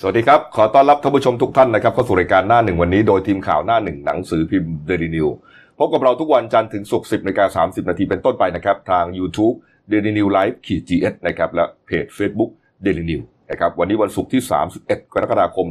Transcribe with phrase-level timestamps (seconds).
[0.00, 5.28] สวัสดีครับ ขอต้อนรับท่านผู้ชมทุกท่านนะครับเข้าสู่รายการหน้าหนึ่งวันนี้โดยทีมข่าวหน้าหนึ่งหนังสือพิมพ์เดลินิว
[5.78, 9.54] พบกับเราทุกวันจันทร์ถึงศุกร์สิบนาฬิกาสามสิบนาทีเป็นต้นไปนะครับ ทาง YouTube
[9.90, 12.50] d a i l y New Life ขีด GS นะครับ และเพจ Facebook
[12.84, 13.20] Daily New
[13.50, 14.42] นะครับวันนี้วันศุกร์ที่
[14.78, 15.66] 31 กรกฎาคม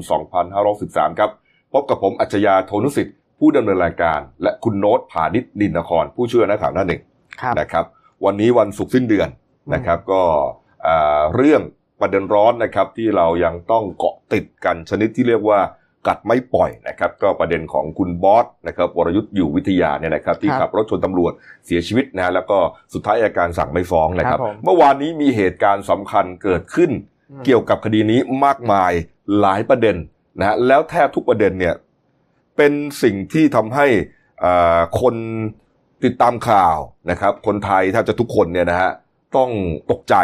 [0.58, 1.30] 2563 ครับ
[1.74, 7.02] พบกับผมอัจฉริยะโทนุสิทธิ์ ผู้ดำเนินรายการ และคุณโน้ตผานิชนินนคร ผู้ช่วยนักข่าวหน้าหนึ่ง
[7.42, 7.86] ครับนะครับ
[8.26, 10.22] วันนี้วันศุกร์สิ้นเดือนอืมนะครับก็
[10.88, 11.62] อ่าเรื่อง
[12.02, 15.60] ประเด็นร้อนนะครับที่เรายังต้องเกาะติดกันชนิดที่เรียกว่า
[16.08, 21.34] กัดไม่ปล่อยนะครับก็ประเด็นของคุณบอสนะครับวรยุทธ์อยู่วิทยาเนี่ยนะครับที่ครับขับรถชนตำรวจ
[21.66, 22.58] เสียชีวิตนะฮะแล้วก็
[22.94, 26.92] สุดท้ายอัยการสั่งไม่ฟ้องนะครับครับผมเมื่อวานนี้มีเหตุการณ์สำคัญเกิดขึ้น
[27.32, 28.92] อืมเกี่ยวกับคดีนี้มากมาย
[29.40, 29.96] หลายประเด็น
[30.40, 31.76] นะฮะแล้วแทบทุกประเด็นเนี่ย
[32.58, 32.74] เป็น
[33.04, 33.86] สิ่งที่ทำให้
[34.44, 35.16] อ่าคน
[36.04, 36.78] ติดตามข่าว
[37.12, 38.92] นะครับ คนไทยแทบจะทุกคนเนี่ยนะฮะ
[39.38, 39.50] ต้อง
[39.92, 40.16] ตกใจ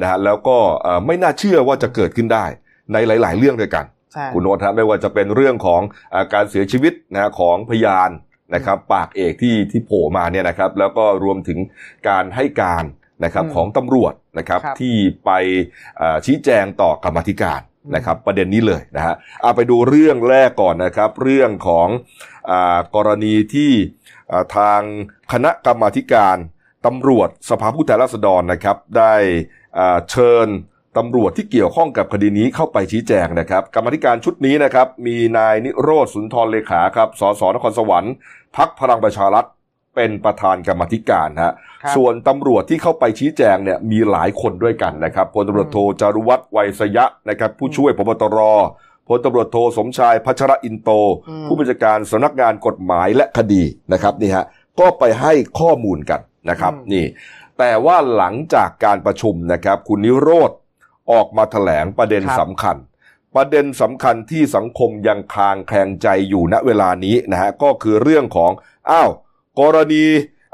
[0.00, 2.44] นะฮะแล้วก็เอ่อไม่น่าเชื่อว่าจะเกิดขึ้นได้
[2.92, 5.82] ในหลาย ๆ เรื่องด้วยกันใช่คุณโนตฮะไม่ว่าจะเป็นเรื่องของ
[6.14, 8.10] อาการเสียชีวิตนะฮะของพยาน
[8.54, 11.58] นะครับปากเอกที่ที่โผล่มาเนี่ยนะครับ แล้วก็รวมถึง
[12.08, 12.84] การให้การ
[13.24, 15.30] นะครับอืมของตำรวจนะครับครับที่ไป
[15.96, 17.60] เอ่อชี้แจงต่อกรรมาธิการ
[17.96, 21.88] นะครับประเด็นนี้เลยนะฮะเอาไปดูเรื่องแรกก่อนนะครับ เรื่องของ
[22.50, 23.72] อากรณีที่
[24.32, 24.80] อ่าทาง
[25.32, 26.36] คณะกรรมาธิการ
[26.86, 29.14] ตำรวจสภาผู้แทนราษฎรนะครับ ได้
[29.65, 29.65] อ่า
[30.10, 30.48] เชิญ
[30.96, 38.14] ตำรวจที่เกี่ยวข้องกับคดีนี้เข้าไปชี้แจงนะครับกรรมาธิการชุดนี้นะครับมีนายนิโรธสุนทรเลขาครับสสนครสวรรค์
[38.56, 39.46] พักพลังประชารัฐ
[39.94, 41.52] เป็นประธานกรรมาธิการฮะ
[41.82, 48.38] ครับส่วนตำรวจที่เข้าไปชี้แจงเนี่ยมีหลายคนด้วยกันนะครับพลตำรวจโทจารุวัฒน์ไวยสยะนะครับผู้ช่วยพบตร
[49.08, 50.90] พลตำรวจโทสมชายพัชรอินโต
[51.28, 54.44] อืมผู้บัญชาการสำนักงานกฎหมายและคดีนะครับนี่ฮะ
[54.80, 57.04] ก็ไปให้ข้อมูลกันนะครับอืมนี่
[57.58, 60.52] แต่ว่าหลังจากการประชุมนะครับ คุณนิโรธ
[61.12, 62.76] ออกมาแถลงประเด็นครับสำคัญ
[63.36, 68.50] ประเด็นสำคัญที่สังคมยังคลางแคลงใจอยู่ณเวลานี้นะฮะก็คือเรื่องของ
[68.90, 69.10] อ้าว
[69.60, 70.04] กรณี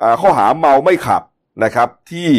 [0.02, 1.22] อ่าข้อหาเมาไม่ขับ
[1.64, 2.30] นะครับ ที่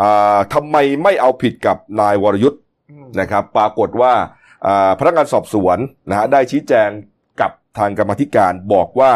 [0.00, 2.60] อ่าทำไมไม่เอาผิดกับนายวรยุทธ์
[2.90, 4.14] อืมนะครับ ปรากฏว่า
[4.66, 5.78] อ่าพนักงานสอบสวน
[6.08, 6.88] นะฮะได้ชี้แจง
[7.40, 9.12] กับทางกรรมาธิการบอกว่า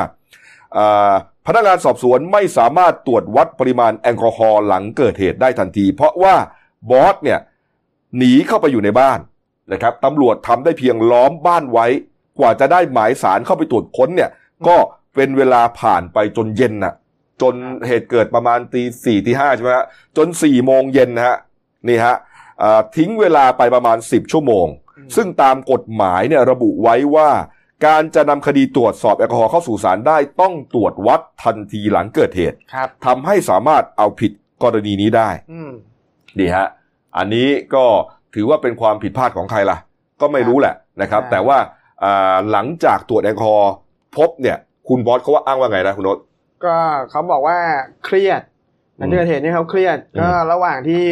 [0.77, 1.13] อ่า
[1.47, 6.35] พนักงานสอบสวนไม่สามารถตรวจวัดปริมาณแอลกอฮอล์หลังเกิดเหตุได้ทันที เพราะว่า
[6.91, 7.39] บอสเนี่ย
[8.17, 9.19] หนีเข้าไปอยู่ในบ้าน
[9.73, 11.87] นะครับตำรวจทำได้เพียงล้อมบ้านไว้
[12.39, 14.31] กว่าจะได้หมายสารเข้าไปตรวจค้นเนี่ย
[14.67, 14.77] ก็
[15.15, 16.95] เป็นเวลาผ่านไปจนเย็นน่ะ
[17.43, 17.55] จน
[17.87, 19.87] เหตุเกิดประมาณตีสี่ตีห้าใช่ไหมฮะ
[20.17, 21.37] จนสี่โมงเย็นนะฮะ
[21.89, 22.17] นี่ฮะ
[22.97, 24.67] ทิ้งเวลาไปประมาณ10ชั่วโมง
[25.17, 27.31] ซึ่งตามกฎหมายเนี่ยระบุไว้ว่า
[27.87, 34.33] การจะนำคดีตรวจสอบแอลกอฮอล์เข้าสู่ศาลได้ต้องตรวจวัดทันทีหลังเกิดเหตุครับทำให้สามารถเอาผิด
[34.63, 35.71] กรณีนี้ได้อืม
[36.39, 36.69] ดีฮะ
[37.17, 37.85] อันนี้ก็
[38.35, 39.79] ถือว่าเป็นความผิดพลาดของใครล่ะ
[40.21, 41.59] ก็ไม่รู้แหละนะครับใช่แต่ว่า
[42.05, 43.73] อ่าหลังจากตรวจแอลกอฮอล์
[44.17, 44.59] พบเนี่ย
[44.89, 46.19] คุณบอสเขาว่าอ้างว่าไงนะคุณโนต
[46.65, 46.77] ก็
[47.11, 47.59] เขาบอกว่า
[48.05, 48.43] เครียด
[48.97, 51.05] หลังอืมเกิดเหตุนี่เขาเครียดอืมก็ระหว่างที่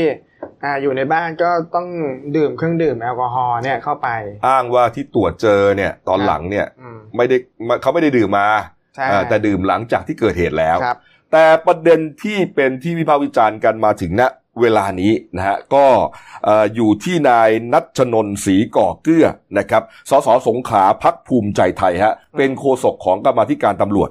[0.65, 1.89] อ่าอยู่ในบ้านก็ต้อง
[2.37, 4.09] ดื่มเครื่องดื่มแอลกอฮอล์เนี่ยเข้าไป
[4.49, 7.37] อ้างว่าที่ตรวจเจอเนี่ย ตอนหลังเนี่ยอืมไม่ได้
[7.83, 8.49] เขาไม่ได้ดื่มมา
[8.97, 10.99] ใช่อ่าแต่ดื่มหลังจากที่เกิดเหตุแล้วครับ
[11.33, 14.23] แต่ประเด็นที่เป็นที่วิพากษ์วิจารณ์กันมาถึงณ
[14.61, 15.87] เวลานี้นะฮะก็
[16.45, 19.27] เอ่ออยู่ที่นายนัชนนท์ศรีก่อเกื้อ
[19.59, 24.11] นะครับสสสงขลาพักภูมิใจไทยฮะเป็นโฆษกของกรรมาธิการตำรวจ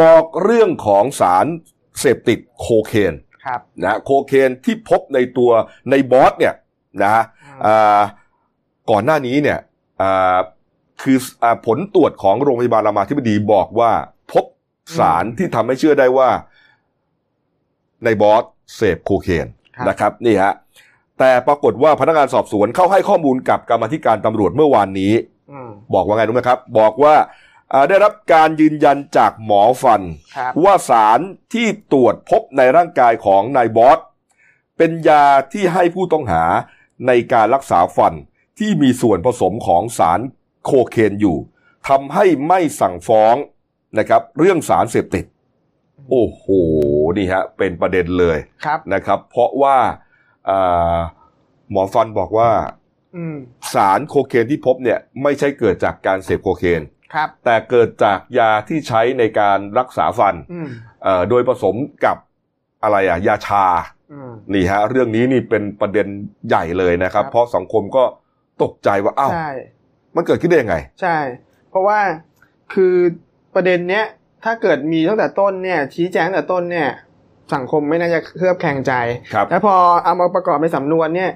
[0.00, 1.46] บอกเรื่องของสาร
[2.00, 3.14] เสพติดโคเคน
[3.48, 5.50] ครับนะโคเคนที่พบในตัว
[5.90, 6.54] ในบอสเนี่ย
[7.02, 7.24] นะฮะ
[7.66, 8.00] อ่า
[8.90, 9.58] ก่อนหน้านี้เนี่ย
[10.02, 10.38] อ่า
[11.02, 13.90] คืออาผลตรวจของโรงพยาบาลรามาธิบดีบอกว่า
[14.32, 14.44] พบ
[14.98, 16.28] สารที่ทำให้เชื่อได้ว่า
[18.04, 18.42] ในบอส
[18.76, 20.52] เสพโคเคนครับนะครับนี่ฮะ
[21.18, 25.12] แต่ปรากฏว่าพนักงานสอบสวนเข้าให้ข้อมูลกับกรรมาธิการตำรวจเมื่อวานนี้
[25.52, 27.26] อืมบอกว่าไงรู้ไหมครับ บอกว่าอ่า
[27.88, 30.02] ได้รับการยืนยันจากหมอฟัน
[30.36, 31.20] ครับว่าสาร
[31.54, 33.98] ที่ตรวจพบในร่างกายของนายบอส
[34.76, 36.44] เป็นยาที่ให้ผู้ต้องหา
[37.06, 38.14] ในการรักษาฟัน
[38.58, 40.20] ที่มีส่วนผสมของสาร
[40.64, 41.36] โคเคนอยู่
[41.88, 43.34] ทำให้ไม่สั่งฟ้อง
[43.98, 45.24] นะครับ เรื่องสารเสพติด
[46.10, 46.44] โอ้โห
[47.16, 49.76] นี่ฮะ เป็นประเด็นเลยครับนะครับ เพราะว่า
[50.48, 50.96] อ่า
[51.70, 52.50] หมอฟันบอกว่า
[53.16, 53.36] อืม
[53.74, 56.82] สารโคเคนที่พบเนี่ย ไม่ใช่เกิดจากการเสพโคเคน
[57.14, 60.68] ครับแต่เกิดจากยาที่ใช้ในการรักษาฟันอืม
[61.02, 61.74] เอ่อโดยผสม
[62.04, 62.16] กับ
[62.82, 63.66] อะไรอะยาชา
[64.12, 66.06] อืมนี่ฮะ เรื่องนี้นี่เป็นประเด็น
[66.48, 68.04] ใหญ่เลยนะครับครับเพราะสังคมก็
[68.62, 69.50] ตกใจว่าอ้าวใช่
[70.16, 71.16] มันเกิดขึ้นได้ยังไง ใช่
[71.70, 71.98] เพราะว่า
[72.74, 72.94] คือ
[73.54, 74.04] ประเด็นเนี้ย
[74.44, 76.88] ถ้าเกิดมีตั้งแต่ต้นเนี่ย ชี้แจงตั้งแต่ต้นเนี่ย
[77.54, 78.92] สังคมไม่น่าจะเคลือบแคลงใจ
[79.34, 79.74] ครับแล้วพอ
[80.04, 81.30] เอามาประกอบในสำนวนเนี่ย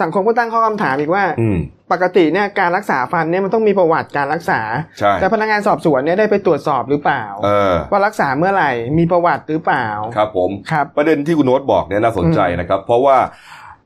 [0.00, 1.58] สังคมก็ตั้งข้อคำถามอีกว่าอืม
[1.92, 4.60] ปกติเนี่ยการรักษาฟันเนี่ยมันต้องมีประวัติการรักษา
[4.98, 9.86] ใช่แต่พนักงานสอบสวนเนี่ยได้ไปตรวจสอบหรือเปล่าเออว่ารักษาเมื่อไหร่มีประวัติหรือเปล่า
[10.16, 13.16] ครับผมครับประเด็นที่คุณโน้ตบอกเนี่ยน่าสนใจนะครับ เพราะว่า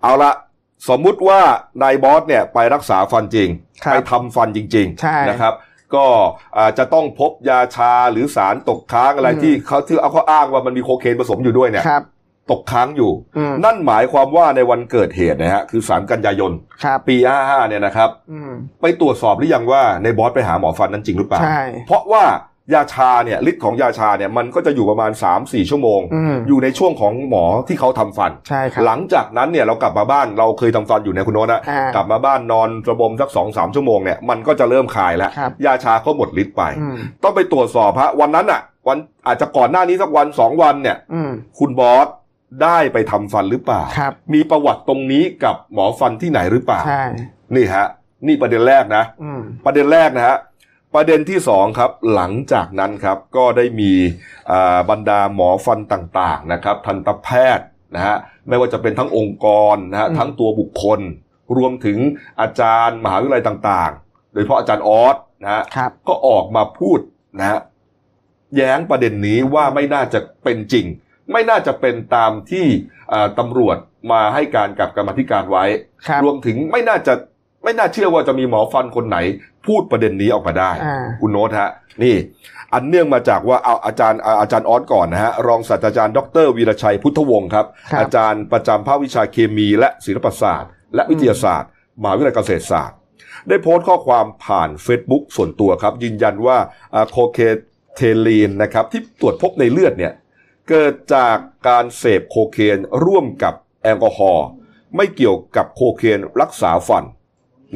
[0.02, 0.32] เอาละ
[0.88, 1.40] สมมุติว่า
[1.82, 3.48] นายบอสเนี่ยไปรักษาฟันจริง
[3.84, 5.54] ครับไปทำฟันจริงใช่ๆนะครับ
[5.94, 6.04] ก็
[6.58, 12.02] อาจจะต้องพบยาชาหรือสารตกค้างอะไรอืมที่เขาที่เอาเขาอ้างว่ามันมีโคเคนผสมอยู่ด้วยเนี่ยครับ
[12.50, 16.52] ตกค้างอยู่อืมนั่นหมายความว่าในวันเกิดเหตุนะฮะคือ 3 กันยายน
[16.84, 22.24] ครับปี 55 เนี่ยนะครับอืมไปตรวจสอบหรือยังว่าในบอสไปหาหมอฟันนั้นจริงหรือเปล่าใช่เพราะว่า
[22.74, 25.10] ยาชาเนี่ยฤทธิ์ของยาชาเนี่ยมันก็จะอยู่ประมาณ
[25.40, 42.06] 3-4 ชั่วโมงอืมอยู่ในช่วงของหมอที่เขาทำฟันใช่ครับหลังจากนั้นเนี่ยเรากลับมาบ้านเราเคยทำฟันอยู่ในยคุณโน้ตนะอ่ากลับมาบ้านนอนระบมสักสองสามชั่วโมงเนี่ยมันก็จะเริ่มคลายแล้วครับยาชาก็หมดฤทธิ์ไปอืมต้องไปตรวจสอบฮะวันนั้นอะ วันอาจจะก่อนหน้านี้สักวันสองวันเนี่ยอืมคุณบอส
[42.62, 47.04] ได้ไปทำฟันหรือเปล่าครับมีประวัติตรงนี้กับหมอฟันที่ไหนหรือเปล่าใช่
[47.56, 47.86] นี่ฮะ
[48.26, 50.36] นี่ประเด็นแรกนะอืมประเด็นแรกนะฮะ
[50.94, 53.92] ประเด็นที่สองครับ หลังจากนั้นครับ ก็ได้มี
[54.50, 58.16] อ่าบรรดาหมอฟันต่างๆนะครับ ทันตแพทย์นะฮะ
[58.48, 61.00] ไม่ว่าจะเป็นทั้งองค์กรนะฮะอืมทั้งตัวบุคคล
[61.56, 61.98] รวมถึง
[62.40, 66.98] อาจารย์มหาวิทยาลัยต่างๆ โดยเฉพาะอาจารย์ออสนะฮะครับก็ออกมาพูด
[67.38, 67.60] นะฮะ
[68.56, 70.86] แย้งประเด็นนี้ว่าไม่น่าจะเป็นจริง
[71.32, 72.66] ไม่น่าจะเป็นตามที่
[73.12, 73.76] อ่าตำรวจ
[74.12, 75.64] มาให้การกับกรรมาธิการไว้
[76.06, 77.14] ครับรวมถึงไม่น่าจะ
[77.64, 79.18] ไม่น่าเชื่อว่าจะมีหมอฟันคนไหน
[79.66, 81.70] พูดประเด็นนี้ออกมาได้อ่าคุณโน้ตฮะ
[82.02, 82.16] นี่
[82.72, 91.70] อันเนื่องมาจากว่าเอาอาจารย์อาอาจารย์ออสก่อนนะฮะ รองศาสตราจารย์ดรวีรชัยพุทธวงศ์ครับครับอาจารย์ประจำภาควิชาเคมีคณะศิลปศาสตร์ และวิทยาศาสตร์
[92.02, 92.96] มหาวิทยาลัยเกษตรศาสตร์
[93.48, 96.56] ได้โพสต์ข้อความผ่าน Facebook ส่วนตัวครับ ยืนยันว่า
[97.10, 100.12] cocaethylene นะครับที่ตรวจพบในเลือดเนี่ย
[100.68, 101.36] เกิดจาก
[101.68, 104.46] การเสพโคเคนร่วมกับแอลกอฮอล์
[104.96, 107.04] ไม่เกี่ยวกับโคเคนรักษาฟัน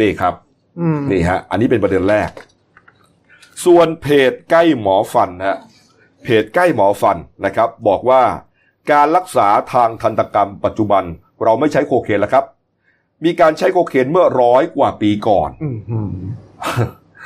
[0.00, 0.34] นี่ครับ
[0.80, 2.30] อืมนี่ฮะ อันนี้เป็นประเด็นแรก
[3.64, 5.58] ส่วนเพจใกล้หมอฟันฮะ
[6.22, 8.22] เพจใกล้หมอฟันนะครับ บอกว่า
[8.92, 11.04] การรักษาทางทันตกรรมปัจจุบัน
[11.42, 12.44] เราไม่ใช้โคเคนแล้วครับ
[13.24, 15.70] มีการใช้โคเคนเมื่อร้อยกว่าปีก่อนอื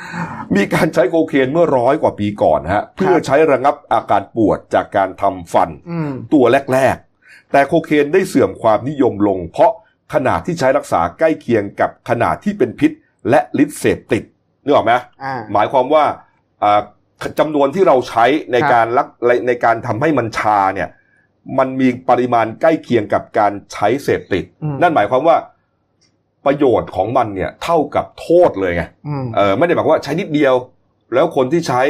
[0.05, 9.71] มอืมมีการใช้โคเคนเมื่อร้อยกว่าปีก่อนฮะเพื่อใช้ระงับอาการปวดจากการทำฟันอืมตัวแรก ๆ แต่โคเคนได้เสื่อมความนิยมลง เพราะ
[10.13, 12.91] ขนาดที่ใช้รักษาใกล้เคียงกับขนาดที่เป็นพิษ
[13.29, 14.23] และฤทธิ์เสพติด
[14.63, 14.93] นึกออกไหม
[15.23, 16.03] อ่าหมายความว่า
[16.63, 16.81] อ่า
[17.39, 19.07] จำนวนที่เราใช้ในครับการรัก
[19.47, 20.89] ในการทำให้มันชาเนี่ย
[21.57, 25.37] มันมีปริมาณใกล้เคียงกับการใช้เสพติดอืมนั่นหมายความว่า
[26.45, 30.55] ประโยชน์ของมันเนี่ยเท่ากับโทษเลยไงอืมเออไม่ได้หมายความว่าใช้นิดเดียว
[31.13, 31.81] แล้วคนที่ใช้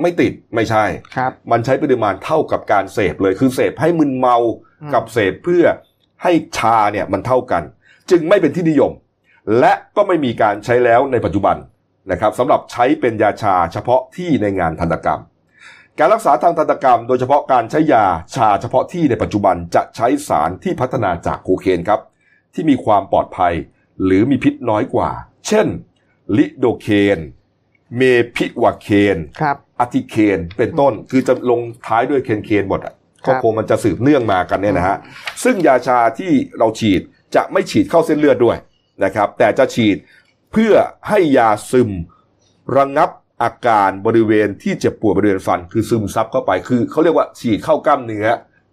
[0.00, 0.84] ไม่ติดไม่ใช่
[1.16, 4.36] ครับ มันใช้ปริมาณเท่ากับการเสพเลย คือเสพให้มึนเมา
[4.82, 5.64] อืมกับเสพเพื่อ
[6.22, 7.62] ให้ชาเนี่ยมันเท่ากัน
[8.10, 8.92] จึงไม่เป็นที่นิยม
[9.60, 11.56] และก็ไม่มีการใช้แล้วในปัจจุบัน
[12.10, 15.20] นะครับสำหรับใช้เป็นยาชาเฉพาะที่ในงานทันตกรรม
[15.98, 18.04] การรักษาทางทันตกรรม โดยเฉพาะการใช้ยา
[18.34, 22.00] ชาเฉพาะที่ในปัจจุบันจะใช้สารที่พัฒนาจากโคเคนครับ
[22.54, 23.52] ที่มีความปลอดภัย
[24.04, 25.10] หรือมีพิษน้อยกว่า
[25.48, 25.66] เช่น
[26.36, 27.18] ลิโดเคน
[27.96, 28.02] เม
[28.36, 32.94] พิวาเคนครับอะติเคนเป็นต้นคือจะลงท้ายด้วยเคนเคนหมดอะ
[33.24, 34.96] ครัก็บคงมันจะสืบเนื่องมากันเนี่ยนะฮะ
[35.44, 37.00] ซึ่งยาชาที่เราฉีด
[37.34, 38.56] จะไม่ฉีดเข้าเส้นเลือดด้วย
[39.04, 39.96] นะครับ แต่จะฉีด
[40.52, 40.74] เพื่อ
[41.08, 41.90] ให้ยาซึม
[42.76, 43.10] ระงงับ
[43.42, 48.26] อาการบริเวณที่เจ็บปวดบริเวณฟัน คือซึมซับเข้าไปคือเขาเรียกว่าฉีดเข้ากล้ามเนื้อ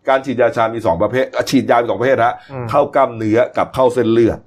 [0.08, 4.40] การฉีดยาชามีสองประเภทอะฉีดยามีสองประเภทฮะอืมเข้ากล้ามเนื้อกับเข้าเส้นเลือด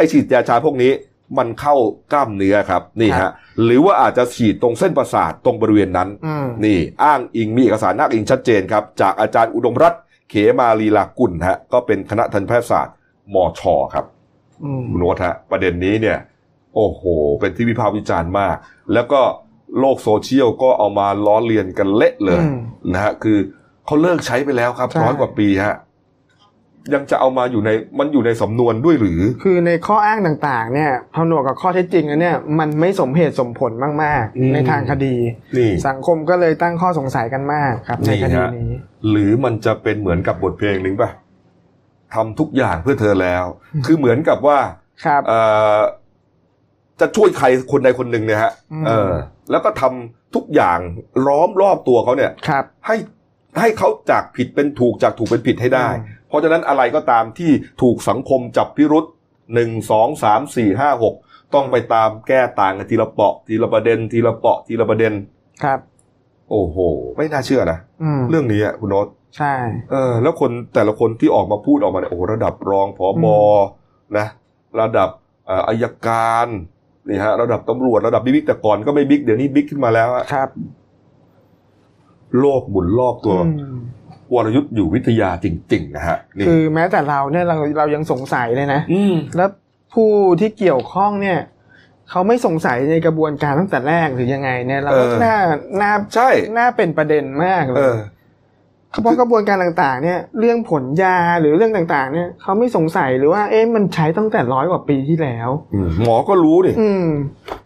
[0.00, 0.92] ไอฉีดยาชาพวกนี้
[1.38, 1.74] มันเข้า
[2.12, 3.30] กล้ามเนื้อครับนี่ฮะ
[3.64, 12.94] หรือว่าอาจจะฉีดตรงเส้นประสาทตรงบริเวณนั้นอืมนี่อ้างอิงมีเอกสารอ้างอิงชัดเจนครับ จากอาจารย์อุดมรัตน์เขมาลีลากุลฮะก็เป็นคณะทันตแพทยศาสตร์
[13.34, 13.60] มช
[13.94, 14.04] ครับ
[14.64, 16.18] อืมคุณโน้ตฮะประเด็นนี้เนี่ย
[16.74, 17.02] โอ้โห
[17.40, 18.56] เป็นที่วิพากษ์วิจารณ์มาก
[18.92, 19.20] แล้วก็
[19.78, 22.58] โลกโซเชียลก็เอามาล้อเลียนกันเละเลยอืม
[22.92, 23.38] นะฮะคือ
[23.86, 25.76] เขาเลิกใช้ไปแล้วครับใช่ร้อยกว่าปีฮะ
[26.94, 33.72] ยังจะเอามาอยู่ในมันอยู่ในสำนวนด้วยหรือ คือในข้ออ้างต่างๆ เนี่ยพอหนวกกับข้อเท็จจริงแล้วเนี่ย มันไม่สมเหตุสมผล
[34.02, 35.14] มากอืมๆในทางคดี
[35.56, 38.72] นี่สังคมก็เลยตั้งข้อสงสัยกันมากครับ ในนี่คดีฮะนี้
[39.10, 41.10] หรือมันจะเป็นเหมือนกับบทเพลงหนึ่งป่ะ
[42.14, 43.44] ทำทุกอย่างเพื่อเธอแล้ว
[43.86, 44.58] คือเหมือนกับว่า
[45.04, 45.40] ครับเอ่
[45.76, 45.78] อ
[47.00, 49.10] จะช่วยใครคนใดคนหนึ่งเนี่ยฮะอืมเออ
[49.50, 50.78] แล้วก็ทำทุกอย่าง
[51.26, 52.96] ล้อมรอบตัวเขาเนี่ยครับให้
[53.60, 59.04] ให้เขาจากผิดเป็นถูกจากถูกเป็นผิดให้ได้อืม เพราะฉะนั้นอะไรก็ตามที่ถูกสังคมจับพิรุษ
[59.54, 61.14] หนึ่งสองสามสี่ห้าหก
[61.54, 65.12] ต้องไปตามแก้ต่างกันทีละเปาะทีละประเด็น ทีละเปาะทีละประเด็น
[65.64, 65.80] ครับ
[66.50, 66.76] โอ้โห
[67.16, 69.06] ไม่น่าเชื่อนะอืมเรื่องนี้อะคุณโน้ต
[69.36, 69.54] ใช่
[69.90, 73.38] เออแล้วคนแต่ละคนที่ออกมาพูดออกมาเนี่ยโอ้โหระดับรองผอบอ
[74.18, 74.26] นะ
[74.80, 75.08] ระดับ
[75.46, 76.46] เอ่ออายการ
[77.08, 80.48] นี่ฮะระดับตำรวจระดับบิ๊กแต่ก่อนก็ไม่บิ๊กเดี๋ยวนี้บิ๊กขึ้นมาแล้วอะครับ
[82.40, 83.76] โลกหมุนรอบตัวอืม
[84.34, 89.50] วรยุทธ์อยู่วิทยาจริง ๆ นะฮะนี่คือแม้แต่เราเนี่ยเราเรายังสงสัยเลยนะอืมแล้ว
[89.94, 90.10] ผู้
[90.40, 91.38] ที่เกี่ยวข้องเนี่ย
[92.10, 95.36] เขาไม่สงสัยในกระบวนการตั้งแต่แรกหรือยังไงเนี่ยเราก็เออน่า
[95.80, 97.98] น่าใช่น่าเป็นประเด็นมากเลเอยอ
[98.90, 107.06] เพราะกระบวนการต่างๆ เนี่ย เรื่องผลยาหรือเรื่องต่างๆ เนี่ยเขาไม่สงสัยหรือว่าเอ๊ะมันใช้ตั้งแต่ร้อยกว่าปีที่แล้วอืมหมอก็รู้นี่อืม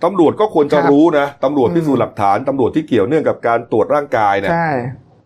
[0.04, 4.68] ตำรวจก็ควรจะครับรู้นะตำรวจอืมพิสูจน์หลักฐานตำรวจที่เกี่ยวเนื่องกับการตรวจร่างกายเนี่ยใช่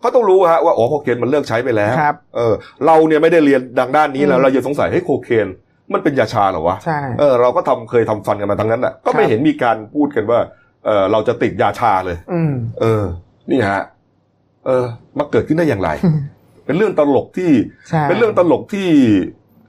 [0.01, 2.55] เขาต้องรู้ฮะว่าอ๋อโคเคนมันเลิกใช้ไปแล้วครับ เออ
[2.87, 5.47] เราเนี่ยไม่ได้เรียนดังด้านนี้แล้วอืมเราจะสงสัยให้ยโคเคน
[5.93, 10.41] มันเป็นยาชาเหรอวะใช่เออเราก็ทำเคยทำฟันกันมาทั้งนั้นอะก็ไม่ครับเห็นมีการพูดกันว่า
[10.87, 13.05] เออเราจะติดยาชาเลย อืมเออ
[13.51, 13.83] นี่ฮะ
[14.67, 14.85] เออ
[15.19, 15.91] มาเกิดขึ้นได้อย่างไร
[16.67, 17.51] เป็นเรื่องตลกที่
[17.89, 18.89] ใช่เป็นเรื่องตลกที่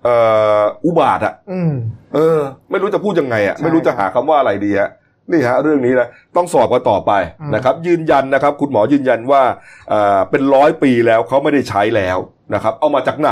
[0.03, 0.15] เอ่
[0.61, 1.73] ออุบาทอะอืม
[2.15, 2.39] เออ
[2.71, 4.89] ไม่รู้จะพูดยังไงอะใช่ไม่รู้จะหาคำว่าอะไรดีฮะ
[5.31, 9.43] นี่ฮะเรื่องนี้นะต้องสอบกันต่อไปอืมนะครับ ยืนยันนะครับ คุณหมอยืนยันว่า
[9.89, 12.17] เอ่อเป็นร้อยปีแล้วเขาไม่ได้ใช้แล้ว
[12.53, 13.31] นะครับ เอามาจากไหน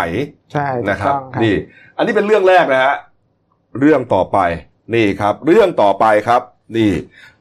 [0.54, 1.56] ใช่ถูกนะครับต้องครับ นี่
[1.98, 2.96] อันนี้เป็นเรื่องแรกนะฮะ
[3.80, 4.38] เรื่องต่อไป
[4.96, 6.42] นี่ครับ เรื่องต่อไปครับ
[6.77, 6.92] นี่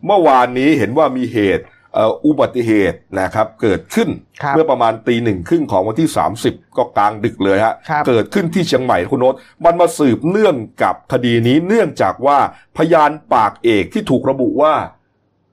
[0.06, 4.08] เมื่อวานนี้เห็นว่ามีเหตุเอ่ออุบัติเหตุนะครับเกิดขึ้น
[4.42, 6.08] ครับเมื่อประมาณตีหนึ่งครึ่งของวันที่
[6.42, 9.34] 30 ก็กลางดึกเลยฮะครับเกิดขึ้นที่เชียงใหม่คุณโน้ต
[9.64, 12.38] มันมาสืบเนื่องกับคดีนี้เนื่องจากว่า
[12.76, 14.74] พยานปากเอกที่ถูกระบุว่า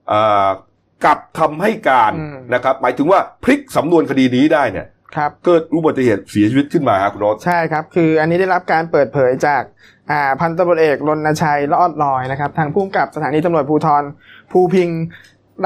[0.08, 0.48] เอ่อ
[1.04, 4.86] กลับคำให้การอืมนะครับ หมายถึงว่าพลิกสำนวนคดีนี้ได้เนี่ย
[5.16, 9.62] ครับเกิดอุบัติเหตุเสียชีวิตขึ้นมาครับคุณโน้ตใช่ครับ คืออันนี้ได้รับการเปิดเผยจาก
[10.10, 14.02] อ่าพันตำรวจเอกรณชัยรอดลอยนะครับ ทางผู้กำกับสถานีตำรวจภูธร
[14.52, 15.02] ภูพิงค์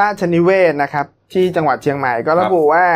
[0.00, 2.86] ราชนิเวศนะครับ ที่จังหวัดเชียงใหม่ก็ระบุว่า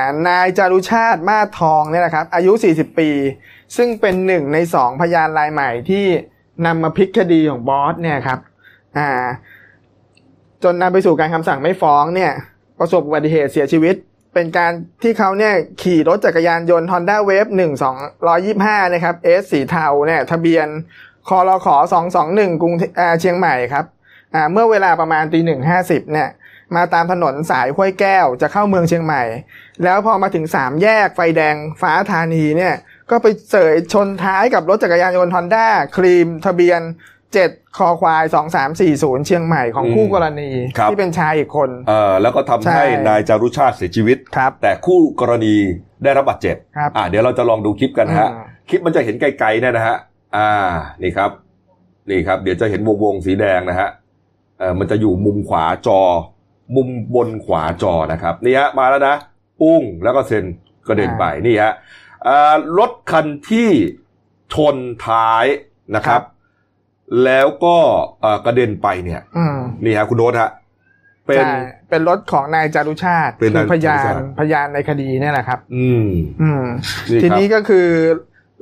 [0.00, 3.10] านายจารุชาติมาศทองเนี่ยนะครับ อายุ 40 ปี
[3.76, 6.04] ซึ่งเป็นหนึ่งในสองพยานรายใหม่ที่
[6.66, 8.38] นำมาพลิกคดีของบอสเนี่ยครับ
[10.62, 12.32] จนนำไปสู่การคำสั่งไม่ฟ้องเนี่ย
[12.78, 13.94] ประสบอุบัติเหตุเสียชีวิต
[14.34, 17.82] เป็นการที่เขาเนี่ยขี่รถจักรยานยนต์ Honda Wave 1
[18.32, 20.66] 225นะครับเอสสีเทาเนี่ยทะเบียน
[21.28, 21.76] คอรขอ
[22.18, 22.74] 221กรุง
[23.20, 23.84] เชียงใหม่ครับ
[24.34, 26.28] อ่าเมื่อเวลาประมาณตีหนึ่งห้าสิบเนี่ย
[26.76, 29.22] มาตามถนนสายห้วยแก้วจะเข้าเมืองเชียงใหม่
[29.84, 32.74] แล้วพอมาถึงสามแยกไฟแดงฟ้าธานีเนี่ย
[33.10, 36.80] ก็ไปเสยชนท้ายกับรถจักรยานยนต์ฮอนด้าครีม ทะเบียน
[37.28, 38.24] 7คอควาย
[38.74, 45.54] 2340เชียงใหม่ของอืมคู่กรณี ครับ ที่เป็นชายอีกคน เอ่อแล้วก็ทำใช่ ให้นายจารุชาติเสียชีวิต ครับ แต่คู่กรณี
[46.04, 49.96] ได้รับบาดเจ็บ ครับ อ่าเดี๋ยวเราจะลองดูคลิปกันนะฮะอืมคลิปมันจะเห็นไกลๆเนี่ยนะฮะ
[50.36, 50.50] อ่า
[51.02, 51.30] นี่ครับ
[52.10, 53.88] นี่ครับ เดี๋ยวจะเห็นวงวงๆสีแดงนะฮะ
[54.58, 56.00] เอ่อมันจะอยู่มุมขวาจอ
[56.76, 59.16] มุมบนขวาจอนะครับนี่ฮะมาแล้วนะ
[59.60, 60.44] ปุ้งแล้วก็เซ็น
[60.88, 61.72] กระเด็นไปนี่ฮะ
[62.26, 63.70] อ่ารถคันที่
[64.54, 65.44] ชนท้าย
[65.96, 66.22] นะครับ
[67.24, 67.76] แล้วก็
[68.20, 70.50] เอ่อกระเด็นไปเนี่ยอืมนี่ฮะคุณโน้ตฮะ
[71.26, 71.52] เป็นใช่
[71.90, 76.08] เป็นรถของนายจารุชาติเป็นคืนายอพยาจารุชานติพยานในคดีเนี่ยแหละครับ อืม
[76.42, 76.64] อืม
[77.10, 77.88] นี่ทีครับนี้ก็คือ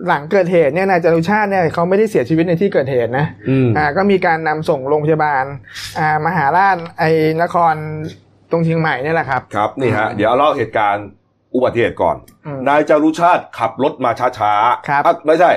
[0.09, 5.45] หลังเกิดเหตุเนี่ยนายจารุชาติเนี่ยเขาไม่ได้เสียชีวิตในที่เกิดเหตุนะอืมอ่าก็มีการนำส่งโรงพยาบาล
[5.99, 7.11] อ่ามหาราชไอ้
[7.43, 7.75] นคร
[8.51, 11.07] ตรงเชียงใหม่เนี่ยแหละครับครับนี่ฮะอืมเดี๋ยวเอาเล่าเหตุการณ์
[11.55, 12.17] อุบัติเหตุก่อน
[12.47, 15.51] อืมนายจารุชาติขับรถมาช้าๆครับอะไม่ใช่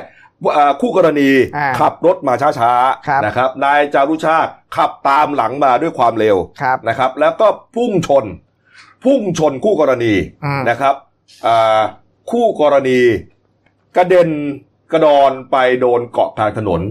[0.58, 2.74] อ่าคู่กรณีอ่าขับรถมาช้า
[3.08, 8.26] ครับๆนะครับ นายจารุชาติขับตามหลังมาด้วยความเร็วครับนะครับ แล้วก็พุ่งชน
[9.06, 10.14] พุ่งชนคู่กรณี
[10.46, 10.96] อืมนะครับ
[11.46, 11.80] อ่า
[12.32, 13.00] คู่กรณี
[13.98, 14.30] กระเด็น
[14.92, 16.82] กระดอนไปโดนเกาะกลางถนน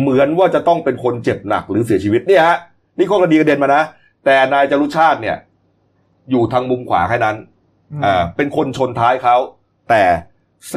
[0.00, 2.58] เหมือนว่าจะต้องเป็นคนเจ็บหนักหรือเสียชีวิตเนี่ยฮะ
[2.98, 3.82] นี่คู่กรณีกระเด็นมานะ
[4.24, 5.36] แต่นายจารุชาติเนี่ย
[6.30, 7.36] อยู่ทางมุมขวาแค่นั้น
[8.04, 9.36] อ่าเป็นคนชนท้ายเขา
[9.90, 10.02] แต่
[10.70, 10.74] เซ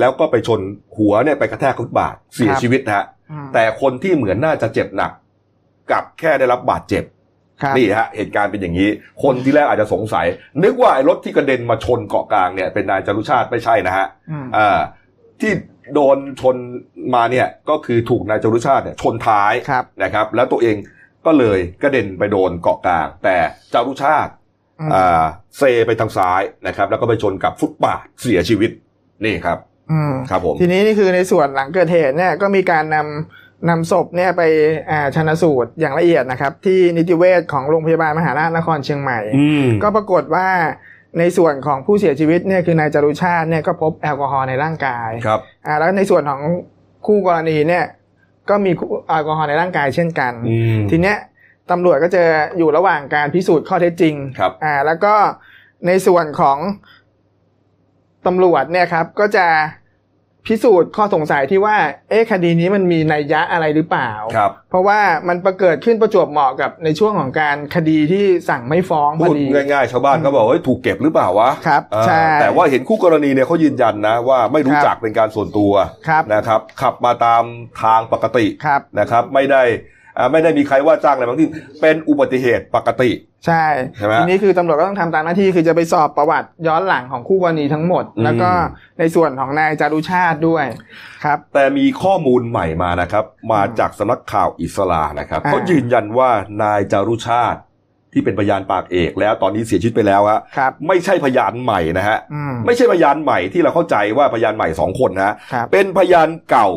[0.00, 0.60] แล้วก็ไปชน
[0.96, 5.12] หัวเนี่ยไปกระแทกฟุตบาทเสียครับชีวิตนะฮะอืมแต่คนที่เหมือนน่าจะเจ็บหนัก
[5.90, 7.21] กลับแค่ได้รับบาดเจ็บครับ
[7.76, 8.88] นี่ฮะเหตุการณ์เป็นอย่างนี้
[9.22, 10.26] คนที่แรกอาจจะสงสัย
[10.64, 14.78] นึกว่าไอ้รถที่กระเด็นมาชนเกาะกลางเนี่ยเป็นนายจารุชาติไม่ใช่นะฮะอืมอ่า
[15.40, 15.52] ที่
[15.94, 16.56] โดนชน
[17.14, 20.76] มาเนี่ยก็คือถูกนายจารุชาติเนี่ยชนท้ายครับนะครับ แล้วตัวเอง
[21.26, 23.36] ก็เลยกระเด็นไปโดนเกาะกลาง แต่
[23.72, 24.32] จารุชาติ
[24.80, 25.24] อืมอ่า
[25.58, 28.70] เซไปทางซ้ายนะครับ แล้วก็ไปชนกับฟุตบาทเสียชีวิต
[29.24, 29.58] นี่ครับ
[29.92, 34.42] อืมครับผมทีนี้นี่คือในส่วนหลังเกิดเหตุเนี่ยก็มีการนำ นำศพเนี่ยไป
[34.90, 40.48] อ่าชนสูตรอย่างละเอียดนะครับ ที่นิติเวชของโรงพยาบาลมหาราชนครเชียงใหม่อืมก็ปรากฏว่า
[41.18, 46.40] ในส่วนของผู้เสียชีวิตเนี่ยคือนายจารุชาติเนี่ยก็พบแอลกอฮอล์ในร่างกายครับอ่าแล้วในส่วนของ
[47.06, 47.84] คู่กรณีเนี่ย
[48.50, 48.72] ก็มี
[49.08, 51.16] แอลกอฮอล์ในร่างกายเช่นกันอืมทีเนี้ย
[51.70, 52.22] ตำรวจก็จะ
[52.58, 55.14] อยู่ระหว่างการพิสูจน์ข้อเท็จจริงครับอ่าแล้วก็
[55.86, 56.58] ในส่วนของ
[58.26, 59.46] ตำรวจเนี่ยครับก็จะ
[60.46, 61.76] พิสูจน์ข้อสงสัยที่ว่า
[62.10, 75.72] เอ๊ะคดีนี้มันมีนัยยะอะไรหรือเปล่าครับเพราะว่ามันประเกิดขึ้นประจวบเหมาะกับในช่วงของการคดีที่สั่งไม่ฟ้องพพูอดดีง่ายๆ ชาวบ้านก็บอกว่าเฮ้ยถูกเก็บหรือเปล่าวะครับเออใช่แต่ว่าเห็นคู่กรณีเนี่ยเขายืนยันนะว่าไม่รู้จักเป็นการส่วนตัว
[76.08, 77.42] ครับนะครับ ขับมาตาม
[77.82, 80.01] ทางปกติครับนะครับ ไม่ได้อ่า
[80.32, 81.48] ไม่ได้มีใครว่าจ้างอะไรบางที่
[81.80, 83.10] เป็นอุบัติเหตุปกติ
[83.46, 83.64] ใช่
[83.96, 88.50] ใช่ไหมทีนี้คือตำรวจก็ต้องทำตามหน้าที่คือจะไปสอบประวัติย้อนหลังของคู่กรณีทั้งหมดอืมแล้วก็
[88.98, 90.64] ในส่วนของนายจารุชาติด้วย
[91.24, 96.30] ครับ แต่มีข้อมูลใหม่มานะครับ มาจากสำนักข่าวอิสลานะครับอ่าเขายืนยันว่า
[96.62, 97.60] นายจารุชาติ
[98.12, 106.70] ที่เป็นพยานปากเอกแล้วตอนนี้เสียชีวิตไปแล้วฮะครับไม่ใช่พยานใหม่นะฮะอืมไม่ใช่พยานใหม่ที่เราเข้าใจว่าพยานใหม่สองคนนะฮะครับเป็นพยานเก่า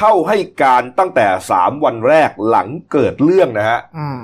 [0.00, 4.18] เข้าให้การตั้งแต่สามวันแรกหลังเกิดเรื่องนะฮะอืม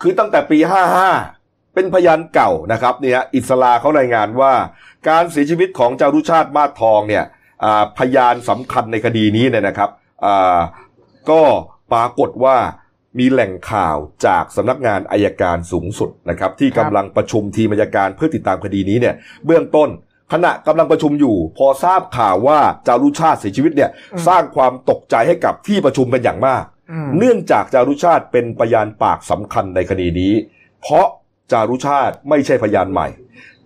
[0.00, 1.10] คือตั้งแต่ปีห้าห้า
[1.74, 4.52] เป็นพยานเก่านะครับเนี่ยอิสลาเขารายงานว่า
[5.08, 7.24] การเสียชีวิตของจารุชาติมาสทองเนี่ย
[7.64, 9.90] อ่าพยานสำคัญในคดีนี้เนี่ยนะครับ
[10.24, 10.58] อ่า
[11.30, 11.42] ก็
[11.92, 12.56] ปรากฏว่า
[13.18, 19.14] มีแหล่งข่าวจากสำนักงานอายการสูงสุดนะครับ ที่กำลังประชุมทีมอายการเพื่อติดตามคดีนี้เนี่ย
[19.46, 19.88] เบื้องต้น
[20.32, 30.32] ขณะกำลังประชุมอยู่ พอทราบข่าวว่าจารุชาติเสียชีวิตเนี่ยอืมสร้างความตกใจให้กับที่ประชุมเป็นอย่างมากอืมเนื่องจากจารุชาติเป็นพยานปากสำคัญในคดีนี้
[30.80, 31.06] เพราะ
[31.52, 33.08] จารุชาติไม่ใช่พยานใหม่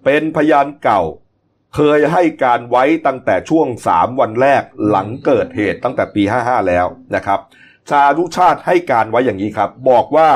[0.04, 1.02] เป็นพยานเก่า
[1.74, 7.40] เคยให้การไว้ตั้งแต่ช่วงสามวันแรกหลังเกิดเหตุตั้งแต่ปี 55 แล้วนะครับ
[7.90, 10.30] จารุชาติให้การไว้อย่างนี้ครับ บอกว่า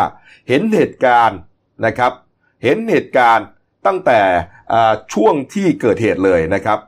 [0.48, 1.38] เห็นเหตุการณ์
[1.86, 2.12] นะครับ
[2.62, 3.46] เห็นเหตุการณ์
[3.86, 4.57] ตั้งแต่อ่า
[5.14, 6.78] ช่วงที่เกิดเหตุเลยนะครับ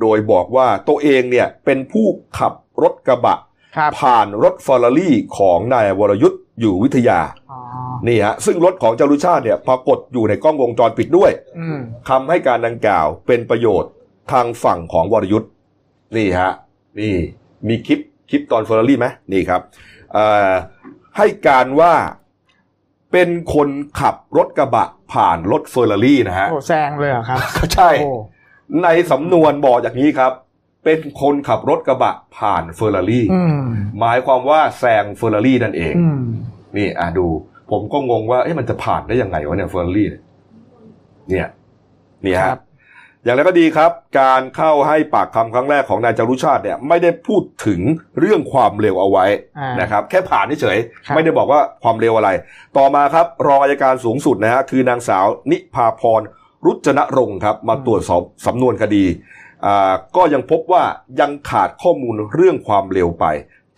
[0.00, 2.06] โดยบอกว่าตัวเองเนี่ยเป็นผู้
[2.38, 3.36] ขับรถกระบะ
[3.76, 7.20] ครับผ่านรถฟอร์รารี่ของนายวรยุทธ์อยู่วิทยา
[7.52, 7.60] อ๋อ
[8.08, 13.90] นี่ฮะซึ่งรถของจารุชาติเนี่ยปรากฏอยู่ในกล้องวงจรปิดด้วยอืมคำให้การดังกล่าวเป็นประโยชน์
[14.32, 15.50] ทางฝั่งของวรยุทธ์
[16.16, 16.52] นี่ฮะ
[17.00, 17.14] นี่
[17.68, 18.00] มีคลิป
[18.30, 19.60] คลิปตอนเฟอร์รารี่ไหมนี่ครับ
[20.12, 20.52] เอ่อ
[21.16, 21.94] ให้การว่า
[23.14, 23.68] เป็นคน
[24.00, 27.38] ขับรถกระบะผ่านรถเฟอร์รารี่นะฮะโอ้แซงเลยเหรอครับ
[27.74, 28.10] ใช่โอ้
[28.82, 30.32] ในสำนวนบอกอย่างนี้ครับ
[30.84, 33.62] เป็นคนขับรถกระบะผ่านเฟอร์รารี่อืม
[34.00, 36.22] หมายความว่าแซงเฟอร์รารี่นั่นเองอืม
[36.76, 37.26] นี่อะดู
[37.70, 40.08] ผมก็งงว่าเอ๊ะมันจะผ่านได้ยังไงวะเนี่ยเฟอร์รารี่
[41.30, 41.48] เนี่ย
[42.26, 42.58] นี่คฮะรับ
[43.24, 47.80] อย่างไรก็ดีครับ การเข้าให้ปากคำครั้งแรกของนายจารุชาติเนี่ยไม่ได้พูดถึง
[48.18, 49.26] เรื่องความเร็วเอาไว้
[49.58, 52.30] อ่านนะครับ แค่ผ่านเฉยครับๆไม่ได้บอกว่าความเร็วอะไร
[52.76, 56.20] ต่อมาครับรองอัยการสูงสุดนะฮะคือนางสาวนิพาพร
[56.66, 59.04] รุจนรงค์ครับมาตรวจสอบสำนวนคดี
[59.66, 60.84] อ่าก็ยังพบว่า
[61.20, 63.24] ยังขาดข้อมูลเรื่องความเร็วไป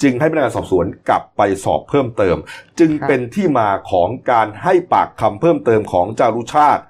[0.02, 2.36] จึงให้พนักงานสอบสวนกลับไปสอบเพิ่มเติม
[2.78, 6.82] จึงครับเป็นที่มาของการให้ปากคำเพิ่มเติมของจารุชาติ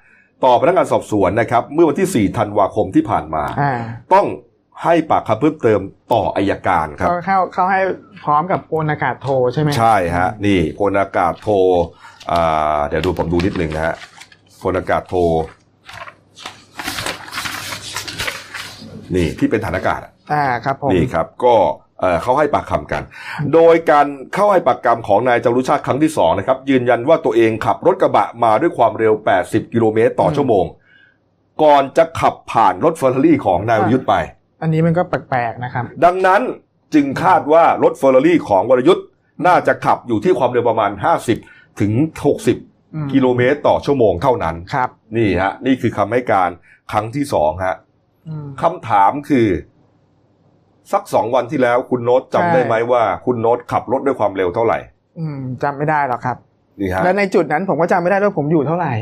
[0.47, 3.75] ต่อพนักงานสอบสวนนะครับ เมื่อวันที่ 4 ธันวาคมที่ผ่านมา อ่า
[4.15, 4.27] ต้อง
[4.85, 5.81] ให้ปากคำเพิ่มเติม
[6.13, 7.81] ต่ออายการครับ เขาเข้าเขาให้
[8.25, 11.49] พร้อมกับโอนอากาศโทรใช่ไหม ใช่ฮะ นี่พลอากาศโท
[12.31, 13.95] อ่าเดี๋ยวดูผมดูนิดหนึ่งนะฮะ
[14.63, 15.15] พลอากาศโท
[19.15, 21.55] นี่ที่เป็นฐานอากาศอะอ่าครับผม นี่ครับ ก็
[22.01, 23.03] เอ่อเขาให้ปากคำกัน
[23.55, 30.65] โดยการเข้าให้ปากคำของนายจารุชาติครั้งที่สองนะครับ ยืนยันว่าตัวเองขับรถกระบะมาด้วยความเร็ว 80 กิโลเมตรต่อชั่วโมง
[31.63, 34.15] ก่อนจะขับผ่านรถเฟอร์รารี่ของนายวรยุทธ์ไป
[34.63, 36.43] อันนี้มันก็แปลกๆนะครับ ดังนั้น
[36.95, 39.05] จึงคาดว่ารถเฟอร์รารี่ของวรยุทธ์
[39.47, 40.91] น่าจะขับอยู่ที่ความเร็วประมาณ
[41.37, 46.51] 50 ถึงอืม60 กิโลเมตรต่อชั่วโมงเท่านั้นครับ นี่ฮะ นี่คือคำให้การ
[46.93, 47.77] ครั้งที่สองฮะ
[48.29, 49.47] อืมคำถามคือ
[50.93, 54.79] สักสองวันที่แล้วคุณโน้ตใช่จำได้ไหมว่า คุณโน้ตขับรถด้วยความเร็วเท่าไหร่
[55.19, 56.37] อืมจำไม่ได้หรอกครับ
[56.81, 58.93] นี่ฮะและในจุดนั้นผมก็จำไม่ได้ด้วยผมอยู่เท่าไหร่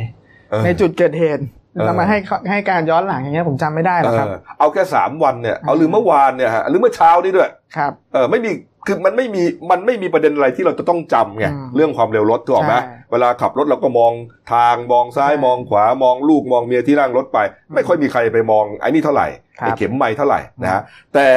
[0.51, 1.43] เออในจุดเกิดเหตุ
[1.75, 2.19] เออเรามาให้
[2.51, 8.51] ให้การย้อนหลังอย่างเงี้ยผมจำไม่ได้หรอกครับเออเอาแค่สามวันเนี่ยเอาหรือเมื่อวานเนี่ยฮะหรือเมื่อเช้านี่ด้วยครับเออไม่มี
[8.87, 12.81] คือมันไม่มีมันไม่มีประเด็นอะไรที่เราจะต้องจำไงอืมเรื่องความเร็วรถถูกไหมใช่
[13.13, 14.13] เวลาขับรถเราก็มอง
[14.53, 19.27] ทางมองซ้ายใช่มองขวามองลูกมองเมียที่นั่งรถไปอืมไม่ค่อยมีใครไปมองไอ้นี่เท่าไหร่
[19.61, 21.29] ครับไอ้เข็มไม้เท่าไหร่นะฮะอืแต่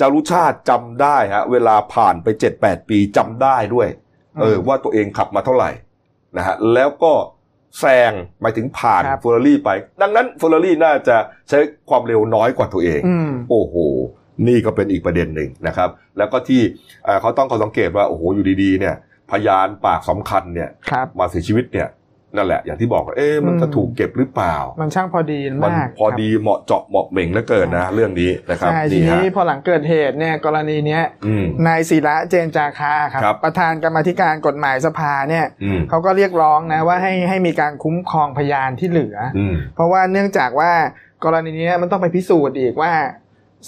[0.00, 3.88] จารุชาติจำได้ฮะเวลาผ่านไปเจ็ดแปดปีจำได้ด้วย
[4.40, 5.70] เออ ว่าตัวเองขับมาเท่าไหร่
[6.36, 7.12] นะฮะแล้วก็
[7.80, 9.70] แซงหมายถึงผ่านครับเฟอร์รารี่ไป
[10.02, 11.16] ดังนั้นเฟอร์รารี่น่าจะ
[11.48, 13.74] ใช้ความเร็วน้อยกว่าตัวเองอืมโอ้โห
[14.46, 16.60] นี่ก็เป็นอีกประเด็นหนึ่งนะครับ แล้วก็ที่
[17.04, 18.94] เอ่อเขาต้องเขาสังเกตว่าโอ้โหอยู่ดีๆเนี่ย
[19.30, 21.88] พยานปากสำคัญเนี่ยครับมาเสียชีวิตเนี่ย
[22.36, 40.72] นั่นแหละ อย่างที่บอกว่าเอ๊ะมันจะอืมถูกเก็บหรือเปล่า มันช่างพอดีมันมากพอดีเหมาะเจาะเหมาะเหม่งเหลือเกินนะ เรื่องนี้นะครับใช่ทีนี่ฮะนี้พอหลังเกิดเหตุเนี่ยกรณีเนี้ยอืมนายศิระเจนจาคาครับครับประธานกรรมาธิการกฎหมายสภาเนี่ยอืมเขาก็เรียกร้องนะว่าให้ให้มีการคุ้มครองพยานที่เหลือออืมเพราะว่าเนื่องจากว่า
[41.24, 42.92] กรณีเนี้ยมันต้องไปพิสูจน์อีกว่า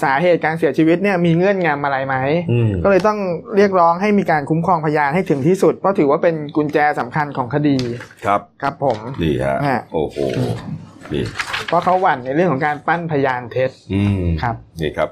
[0.02, 2.16] สาเหตุการเสียชีวิตเนี่ยมีเงื่อนงำอะไรไหม
[2.52, 3.18] อืมก็เลยต้อง
[3.56, 7.76] เรียกร้องให้มีการคุ้มครองพยานให้ถึงที่สุด เพราะถือว่าเป็นกุญแจสำคัญของคดี
[8.26, 10.16] ครับครับผมนี่ฮะฮะโอ้โห
[11.12, 11.24] นี่
[11.68, 15.08] เพราะเขาหวั่นในเรื่องของการปั้นพยานเท็จอืมครับนี่ครับ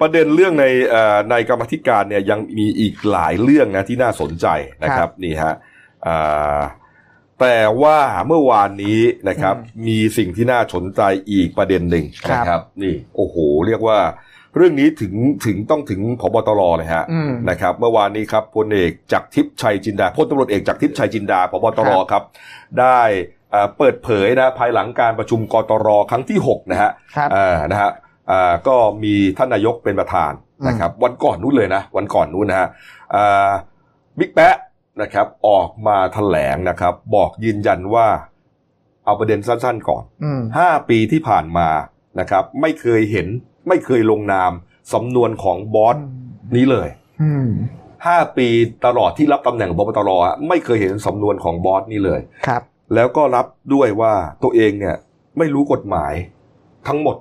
[0.00, 4.46] ประเด็นเรื่องในเอ่อในกรรมธิการเนี่ยยังมีอีกหลายเรื่องนะที่น่าสนใจ
[4.82, 5.54] นะครับนี่ฮะ
[6.06, 6.60] อ่า
[7.40, 9.54] แต่ว่าเมื่อวานนี้นะครับ
[9.86, 13.98] มีสิ่งที่น่าสนใจอีกประเด็นหนึ่งครับนะครับ นี่โอ้โห เรียกว่า
[14.56, 15.14] เรื่องนี้ถึง
[15.46, 22.22] ถึงต้องถึงพบตรเลยฮะอืมนะครับ เมื่อวานนี้ครับพลเอกจากทิพย์ชัยจินดาพลตำรวจเอกจากทิพย์ชัยจินดาพบตรครับ
[22.80, 23.00] ได้
[23.50, 27.90] เอ่อเปิดเผยนะภายหลังการประชุมกตรครั้งที่หกนะฮะครับอ่านะฮะ
[28.30, 30.32] อ่าก็มีท่านนายกเป็นประธาน
[30.68, 32.68] นะครับ วันก่อนนู้นเลยนะ วันก่อนนู้นนะฮะ
[33.14, 33.50] อ่า
[34.18, 34.56] บิ๊กแป๊ะ
[35.02, 38.08] นะครับ ออกมาแถลงนะครับ บอกยืนยันว่า
[39.04, 41.68] เอาประเด็นสั้นๆก่อนอืมห้าปีที่ผ่านมา
[42.20, 43.26] นะครับ ไม่เคยเห็น
[43.68, 44.52] ไม่เคยลงนาม
[44.92, 45.96] สำนวนของบอส
[46.56, 46.88] นี้เลย
[47.22, 47.48] อืม
[48.06, 48.48] ห้าปี
[48.86, 52.62] ตลอดที่รับตำแหน่งบปตรอะไม่เคยเห็นสำนวนของบอสนี้เลยครับ
[52.94, 54.96] แล้วก็รับด้วยว่าตัวเองเนี่ย
[55.38, 56.12] ไม่รู้กฎหมาย
[56.88, 57.16] ทั้งหมด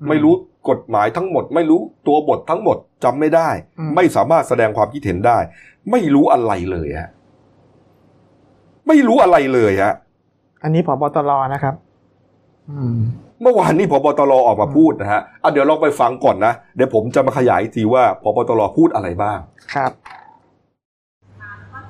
[0.00, 0.34] อืมไม่รู้
[0.70, 5.38] กฎหมายทั้งหมด ไม่รู้ตัวบททั้งหมด จำไม่ได้อืมไม่สามารถแสดงความคิดเห็นได้
[5.90, 7.10] ไม่รู้อะไรเลยฮะ
[8.88, 9.94] ไม่รู้อะไรเลยฮะ
[10.62, 11.74] อันนี้ผบตรนะครับ
[12.70, 12.98] อืม
[13.42, 19.38] เมื่อวานนี้พบตรออกมาพูดนะฮะอะเดี๋ยวลองไปฟังก่อนนะ เดี๋ยวผมจะมาขยายอีกทีว่าพบตรพูดอะไรบ้าง
[19.74, 19.92] ครับ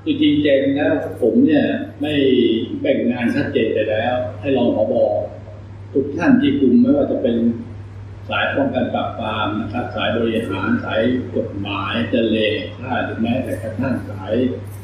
[0.04, 1.64] จริงๆเจงแล้วผมเนี่ย
[2.00, 2.12] ไม่
[2.80, 4.94] แบ่งงานชัดเจนไปแล้ว ให้รองผบ
[5.92, 7.36] ทุกท่านที่คุมไม่ว่าจะเป็น
[8.28, 11.00] สายป้องกันปราบปรามนะครับ สายบริหารสาย
[11.36, 12.36] กฎหมายเจเล
[12.78, 14.32] ข้าหรือแม้แต่กระทั่งสาย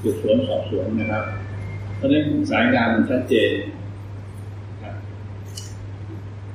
[0.02, 1.24] สืบสวนสอบสวนนะครับ
[1.96, 3.52] เพราะฉะนั้นสายงานมันชัดเจน
[4.82, 4.94] ครับ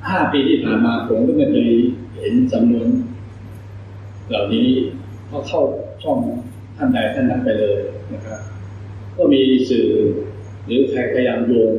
[0.08, 1.70] ห้าปีที่ผ่านมาผมก็ไม่เคย
[2.14, 2.88] เห็นจำนวน
[4.28, 4.68] เหล่านี้
[5.30, 5.62] ก็เข้า
[6.02, 6.18] ช่อง
[6.76, 7.78] ท่านใดท่านนั้นไปเลย
[8.12, 8.40] นะครับ
[9.16, 9.88] ก็มีสื่อ
[10.66, 11.72] หรือใครพยายามโยง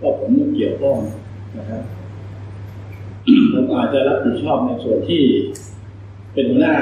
[0.00, 0.98] ว่าผมไม่เกี่ยวข้อง
[1.58, 1.82] นะครับ
[3.52, 5.22] ผมอาจจะรับผิดชอบในส่วนที่
[6.34, 6.76] เป็นหัวหน้า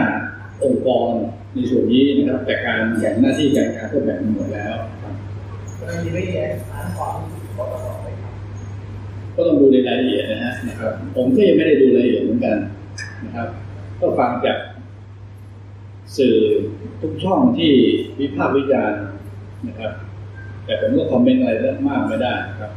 [0.64, 1.10] องค์กร
[1.54, 5.14] ในส่วนนี้นะครับ แต่การแบ่งหน้าที่การงานก็แบ่งหมดแล้วครับ
[9.34, 12.56] ก็ต้องดูในรายละเอียดนะฮะนะครับ ผมก็ยังไม่ได้ดูรายละเอียดเหมือนกัน
[13.24, 13.48] นะครับ
[14.00, 14.58] ก็ฟังจาก
[16.16, 16.36] สื่อ
[17.00, 17.72] ทุกช่องที่
[18.18, 19.00] วิพากษ์วิจารณ์
[19.68, 19.92] นะครับ
[20.64, 22.72] แต่ผมก็คอมเมนต์อะไรเรื่องมากไม่ได้ครับ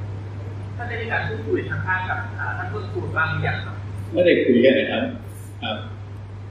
[0.75, 2.19] ท่านได้มีการพูดคุยทางภาคกับ
[2.57, 3.75] ท่านผู้สูตรบ้างหรือยังครับ
[4.13, 5.03] ไม่ได้คุยกันนะครับ
[5.63, 5.77] ครับ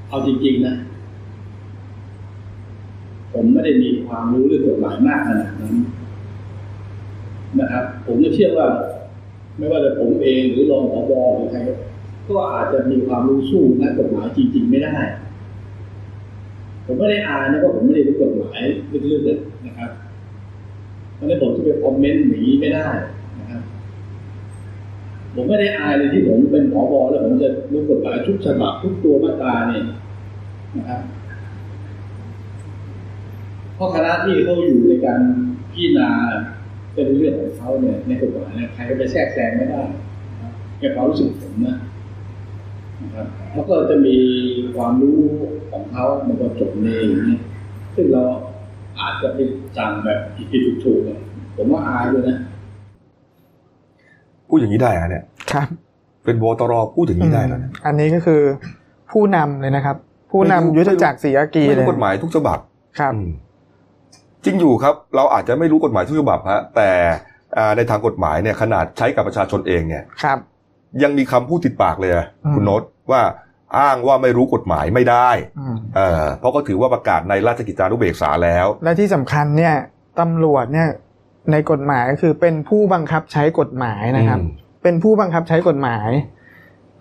[0.09, 0.75] เอาจริงๆนะ
[3.33, 5.75] ผมไม่ได้มีความรู้เรื่องกฎหมายมากขนาดนั้น
[7.61, 8.69] นะครับ ผมก็เชื่อว่า
[9.59, 11.59] ไม่ว่าจะผมเองหรือรองผบหรือใคร
[12.29, 14.97] ก็อาจจะมีความรู้สู้นักกฎหมายจริง ๆ ไม่ได้
[16.87, 18.59] ผมไม่ได้อ่านนะว่าะผมไม่ได้รู้กฎหมาย
[19.13, 19.91] ลึกๆนะครับ
[21.15, 22.89] เพราะฉะนั้นผมจะไปคอมเมนต์อย่างนี้ไม่ได้
[25.35, 29.85] ผมไม่ได้อายเลยที่ผมเป็นผอบอแล้วผมจะรู้กฎหมายทุกฉบับทุกตัวมาตราเนี่ย
[30.77, 31.01] นะครับ
[33.75, 35.21] เพราะคณะที่เขาอยู่ในการ
[35.73, 36.11] พิจารณา
[36.95, 39.83] เป็นเรื่องของเขาเนี่ยในกฎหมายเนี่ยใครก็ไปแทรกแซงไม่ได้
[40.31, 41.77] นะครับแค่ความรู้สึกผมนะ
[43.03, 44.17] นะครับแล้วก็จะมี
[44.75, 45.21] ความรู้
[45.71, 47.39] ของเขามันก็จบในอย่างนี้
[47.95, 48.23] ซึ่งเรา
[49.01, 49.39] อาจจะไป
[49.77, 50.21] สั่งแบบ
[50.51, 51.21] ผิดถูกๆเนี่ย
[51.57, 52.39] ผมว่าอายด้วยนะ
[54.55, 55.69] พูดอย่างนี้ได้ฮะเนี่ยครับ
[56.25, 58.41] เป็นบตรพูดอย่างนี้ได้แล้วนะอันนี้ก็คือ
[59.13, 59.97] ผู้นำเลยนะครับ
[60.33, 62.59] ผู้นำไม่รู้ยุทธจักรศรีอากีไม่เลรู้ยกฎหมายทุกฉบับ
[62.99, 63.31] ครับอืม
[64.45, 66.91] จริงอยู่ครับ เราอาจจะไม่รู้กฎหมายทุกฉบับฮะแต่
[67.59, 70.39] อ่าในทางกฎหมายเนี่ยขนาดใช้กับประชาชนเองเนี่ยครับ
[71.03, 73.23] ยังมีคำพูดติดปากเลยอะอืมคุณโน้ตว่า
[73.79, 75.29] อ้างว่าไม่รู้กฎหมายไม่ได้
[75.61, 79.75] อืมเออเพราะก็ถือว่าประกาศในราชกิจจานุเบกษาแล้ว และที่สำคัญเนี่ย
[80.21, 80.89] ตำรวจเนี่ย
[81.53, 86.11] ในกฎหมายก็คือเป็นผู้บังคับใช้กฎหมายนะครับอืมเป็นผู้บังคับใช้กฎหมาย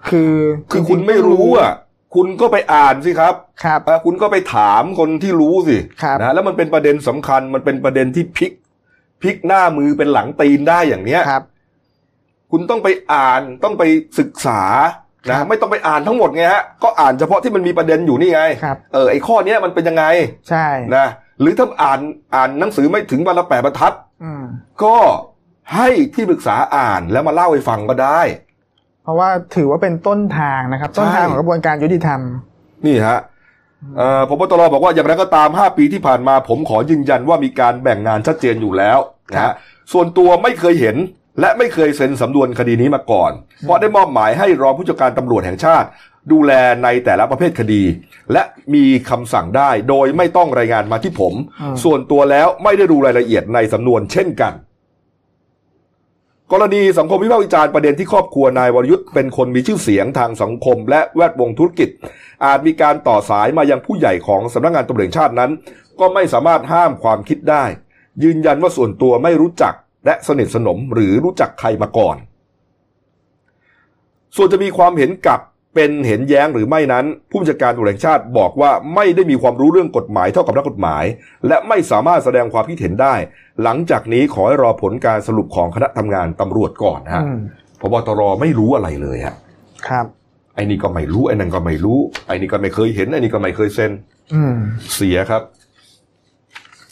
[0.09, 0.33] คือ
[0.71, 1.71] คือคุณจงๆไม่รู้อะ
[2.15, 8.51] คุณก็ไปอ่านสิครับครับเออคุณก็ไปถามคนที่รู้สิครับนะแล้วมันเป็นประเด็นสำคัญมันเป็นประเด็นที่พลิก
[9.21, 11.43] พลิกหน้ามือเป็นหลังตีนได้อย่างเนี้ยครับ
[12.51, 13.83] คุณต้องไปอ่านต้องไป
[14.19, 14.61] ศึกษา
[15.27, 20.05] ครันะบไม่ต้องไปอ่านทั้งหมดไงฮะก็อ่านเฉพาะที่มันมีประเด็นอยู่นี่ไงครับเออไอ้ข้อเนี้ยมันเป็นยังไง
[20.49, 21.07] ใช่นะ
[21.41, 21.99] หรือถ้าอ่าน
[22.35, 24.12] อ่านหนังสือไม่ถึงวันละแปดบรรทัดอืม
[24.83, 24.97] ก็
[25.75, 28.21] ให้ที่ปรึกษาอ่านแล้วมาเล่าให้ฟังก็ได้
[29.03, 32.19] เพราะว่าถือว่าเป็นต้นทางนะครับ ต้นทางของกระบวนการยุติธรรม
[32.85, 33.19] นี่ฮะ
[33.97, 38.99] เอ่อพบตรบอกว่าอย่างไรก็ตาม 5 ปีที่ผ่านมาผมขอยืนยันว่ามีการแบ่งงานชัดเจนอยู่แล้ว
[39.33, 39.53] นะครัฮะบ
[39.91, 40.95] ส่วนตัวไม่เคยเห็น
[41.39, 43.31] และไม่เคยเซ็นสำนวนคดีนี้มาก่อน
[43.61, 45.87] เพราะได้มอบหมายให้รองผู้จัดการตำรวจแห่งชาติ
[46.31, 46.51] ดูแล
[46.83, 47.83] ในแต่ละประเภทคดี
[48.33, 54.53] และมีคำสั่งได้โดยไม่ต้องรายงานมาที่ผมอืมส่วนตัวแล้วไม่ได้ดูรายละเอียดในสำนวนเช่นกัน
[56.51, 61.89] กรณีสังคมวิพากษ์วิจารณ์ประเด็นที่ครอบครัวนายวรยุทธ์เป็นคนมีชื่อเสียงทางสังคม และแวดวงธุรกิจ
[62.45, 65.51] อาจมีการต่อสายมายังผู้ใหญ่ของสำนักงานตำรวจแห่งชาตินั้น
[65.99, 67.63] ก็ไม่สามารถห้ามความคิดได้
[68.23, 69.73] ยืนยันว่าส่วนตัวไม่รู้จัก
[70.05, 72.17] และสนิทสนมหรือรู้จักใครมาก่อน
[74.35, 75.39] ส่วนจะมีความเห็นกับ
[75.75, 81.03] เป็นเห็นแย้งหรือไม่นั้น ผู้บัญชาการตำรวจแห่งชาติบอกว่าไม่ได้มีความรู้เรื่องกฎหมายเท่ากับนักกฎหมาย
[81.47, 83.15] และไม่สามารถแสดงความคิดเห็นได้
[83.63, 87.39] หลังจากนี้ขอให้รอผลการสรุปของคณะทำงานตำรวจก่อนนะฮะอืม
[87.81, 89.35] พบตรไม่รู้อะไรเลยฮะ
[89.87, 90.05] ครับ
[90.55, 93.91] ไอ้นี่ก็ไม่รู้ไอ้นั่นก็ไม่รู้ไอ้นี่ก็ไม่เคยเห็นไอ้นี่ก็ไม่เคยเซ็น
[94.33, 94.55] อืม
[94.95, 95.41] เสียครับ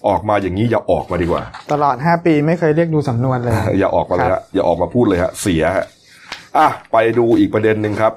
[0.08, 5.86] ออกมาอย่างนี้อย่าออกมาดีกว่า ตลอด5ปีไม่เคยเรียกดูสำนวนเลย อย่าออกมาเลยครัฮะบอย่าออกมาพูดเลยฮะเสียฮะ
[6.58, 8.14] อะไปดูอีกประเด็นหนึ่งครับ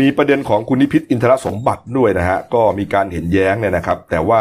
[0.00, 4.40] มีประเด็นของคุณนิพิษอินทรสมบัติด้วยนะฮะก็มีการเห็นแย้งเนี่ยนะครับ แต่ว่า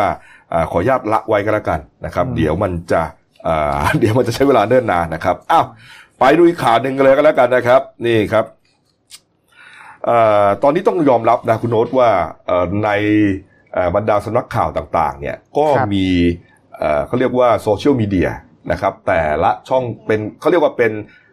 [0.53, 3.01] อ่าขออนุญาตละไว้ก็แล้วกันนะครับ เดี๋ยวมันจะ
[3.47, 5.65] อ่าเดี๋ยวมันจะใช้เวลาเนิ่นนานนะครับอ้าว
[6.19, 8.45] ไปดูอีกข่าวหนึ่งกันเลยก็แล้วกันนะครับ นี่ครับ
[10.05, 12.09] เอ่อตอนนี้ต้องยอมรับนะคุณโน้ตว่า
[12.45, 12.89] เอ่อใน
[13.73, 16.05] เอ่อบรรดาสำนักข่าวต่าง ๆ เนี่ยก็ครับมี
[16.77, 18.29] เอ่อเขาเรียกว่าโซเชียลมีเดีย
[18.71, 21.24] นะครับ แต่ละช่องเป็นเขาเรียกว่าเป็นเอ่อ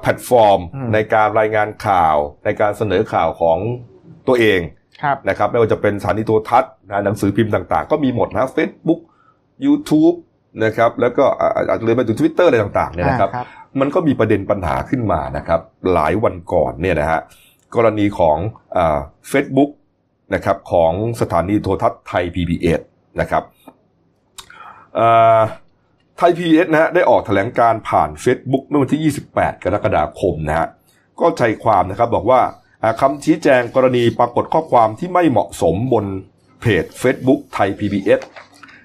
[0.00, 3.58] แพลตฟอร์มอืมในการรายงานข่าวในการเสนอข่าวของ
[4.28, 4.60] ตัวเอง
[5.02, 9.00] ครับนะครับไม่ว่าจะเป็นสถานีโทรทัศน์นะหนังสือพิมพ์ต่างๆ ก็มีหมดนะ Facebook
[9.66, 10.16] YouTube
[10.64, 13.46] นะครับแล้วก็อ่าอาจจะเลยไปถึง Twitter อะไรต่างๆเนี่ยนะครับอ่าครับ
[13.80, 15.60] มันก็มีประเด็นปัญหาขึ้นมานะครับ
[15.92, 17.20] หลายวันก่อนเนี่ยนะฮะ
[17.74, 18.36] กรณีของ
[19.28, 19.70] เฟซบุ๊ก
[20.34, 22.80] นะครับของสถานีโทรทัศน์ไทย PBS
[23.20, 23.42] นะครับ
[26.22, 30.68] ไทย PBS นะฮะได้ออกแถลงการผ่าน Facebook เมื่อวันที่ 28 กรกฎาคมนะฮะ
[31.20, 32.40] ก็ใจความนะครับบอกว่า
[32.82, 36.04] อ่าคำชี้แจงกรณีปรากฏข้อความที่ไม่เหมาะสมบน
[36.60, 38.20] เพจ Facebook ไทย PBS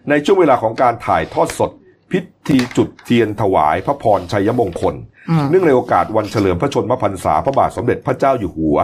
[0.09, 1.71] ในช่วงเวลาของการถ่ายทอดสด
[2.11, 4.95] พิธีจุดเทียนถวายพระพรชัยมงคล
[5.29, 8.77] อืมเนื่องในโอกาสวันเฉลิมพระชนมพรรษาพระบาทสมเด็จพระเจ้าอยู่หัว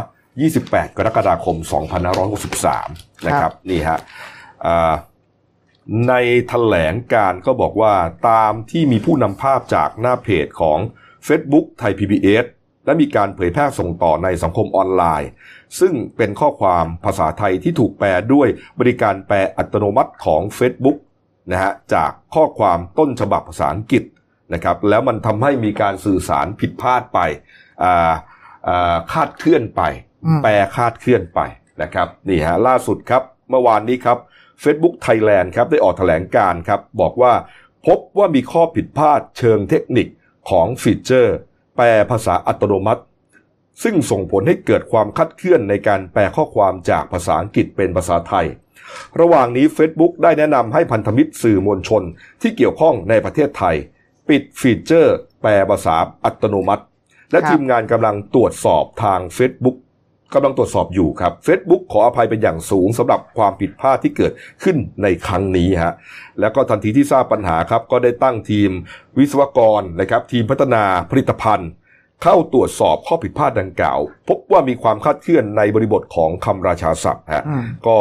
[0.46, 1.56] 28 กรกฎาคม
[2.42, 4.00] 2563 นะครับนี่ฮะ
[4.66, 4.94] อ่า
[6.08, 6.13] ใน
[6.48, 7.94] แถลงการก็บอกว่า
[8.30, 10.80] ตามที่มีผู้นำภาพจากหน้าเพจของ
[11.28, 12.46] Facebook ไทย PBS
[12.86, 15.30] และมีการเผยแพร่ส่งต่อในสังคมออนไลน์
[15.80, 18.48] ซึ่งเป็นข้อความภาษาไทยที่ถูกแปลด้วย
[18.80, 20.98] บริการแปลอัตโนมัติของ Facebook
[21.52, 24.04] นะฮะจากข้อความต้นฉบับภาษาอังกฤษ
[24.54, 27.20] นะครับแล้วมันทำให้มีการสื่อสารผิดพลาดไป
[27.84, 28.12] อ่า
[28.67, 29.82] อ่าคาดเคลื่อนไป
[30.26, 31.39] อืมแปลคาดเคลื่อนไป
[31.82, 34.17] นะครับนี่ฮะล่าสุดครับเมื่อวานนี้ครับ
[34.63, 37.34] Facebook Thailand ครับได้ออกแถลงการครับบอกว่า
[37.86, 40.08] พบว่ามีข้อผิดพลาดเชิงเทคนิค
[40.50, 41.36] ของฟีเจอร์
[41.76, 43.04] แปลภาษาอัตโนมัติ
[43.84, 48.45] ซึ่งส่งผลให้เกิดความคลาดเคลื่อนในการแปลข้อความจากภาษาอังกฤษเป็นภาษาไทย
[49.19, 52.04] ระหว่างนี้ Facebook ได้แนะนำให้พันธมิตรสื่อมวลชน
[52.41, 53.76] ที่เกี่ยวข้องในประเทศไทย
[54.30, 55.95] ปิดฟีเจอร์ แปลภาษา
[56.26, 56.84] อัตโนมัติ
[57.32, 59.78] และครับทีมงานกำลังตรวจสอบทาง Facebook
[60.34, 65.94] กำลังตรวจสอบอยู่ครับ Facebook ขออภัยเป็นอย่างสูงสำหรับความผิดพลาดที่เกิดขึ้นในครั้งนี้ฮะ
[66.39, 68.70] แล้วก็ทันทีที่ทราบปัญหาครับก็ได้ตั้งทีม
[69.17, 71.70] วิศวกรนะครับทีมพัฒนาผลิตภัณฑ์
[72.24, 77.98] เข้าตรวจสอบข้อผิดพลาดดังกล่าว พบว่ามีความคลาดเคลื่อนในบริบทของคำราชาศัพท์ฮะอืมก็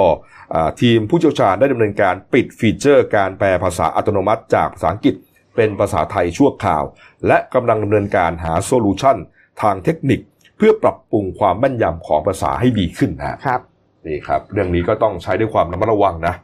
[0.54, 5.14] อ่าทีมผู้เชี่ยวชาญได้ดำเนินการปิดฟีเจอร์การแปลภาษาอัตโนมัติจากภาษาอังกฤษ
[5.56, 6.84] เป็นภาษาไทยชั่วคราว
[7.26, 9.16] และกำลังดำเนินการหา solution
[9.62, 10.20] ทางเทคนิค
[10.60, 13.60] เพื่อปรับปรุงความแม่นยำของภาษาให้ดีขึ้นนะฮะครับ
[14.06, 16.34] นี่ครับเรื่องนี้ก็ต้องใช้ด้วยความระมัดระวังนะ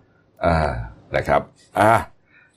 [0.45, 0.71] อ่า
[1.17, 1.41] นะครับ
[1.81, 1.93] อ่า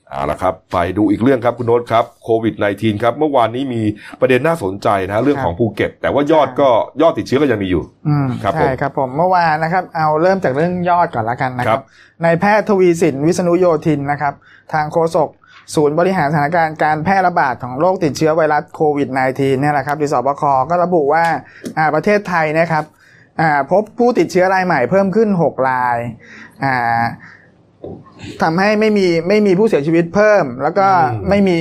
[0.09, 3.81] เอาละครับไปดูอีกเรื่องครับคุณโน้ตครับโควิด -19 ครับเมื่อวานนี้มี
[4.19, 6.69] ประเด็นน่าสนใจนะฮะเรื่องของภูเก็ต แต่ว่ายอดก็
[7.01, 11.83] ยอดติดเชื้อก็ยังมีอยู่อืมครับผมใช่ครับผมเมื่อวานนะครับเอาเริ่มจากเรื่องยอดก่อนละกันนะคครัรับบ
[12.23, 14.33] ในายแพทย์ทวีสินวิษณุโยธินนะครับ
[14.73, 15.29] ทางโฆษก
[15.75, 21.25] ศูนย์บริหารสถานการณ์การแพร่ระบาดของโรคติดเชื้อไวรัสโควิด -19 เนี่ยแหละครับที่สบคก็ระบุว่า
[21.77, 22.83] อ่าประเทศไทยนะครับ
[23.41, 25.97] อ่าพบผู้ติดเชื้อรายใหม่เพิ่มขึ้น 6 ราย
[26.63, 27.01] อ่า
[28.41, 31.59] ทำให้ไม่มีไม่มีผู้เสียชีวิตเพิ่ม แล้วก็อืมไม่มี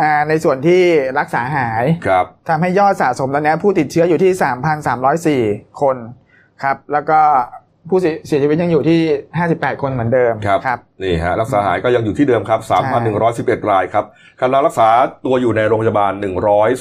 [0.00, 0.82] อ่าในส่วนที่
[1.18, 5.96] รักษาหายครับทำให้ยอดสะสมตอนนี้ผู้ติดเชื้ออยู่ที่ 3,304 คน
[6.62, 7.20] ครับ แล้วก็
[7.88, 8.98] ผู้เสียเสียชีวิตยังอยู่ที่
[9.40, 12.60] 58 คนเหมือนเดิมครับครับนี่ฮะรักษาหายก็ยังอยู่ที่เดิมครับ
[13.14, 14.04] 3,111 รายครับ
[14.40, 14.88] กำลังรักษา
[15.26, 16.12] ตัวอยู่ในโรงพยาบาล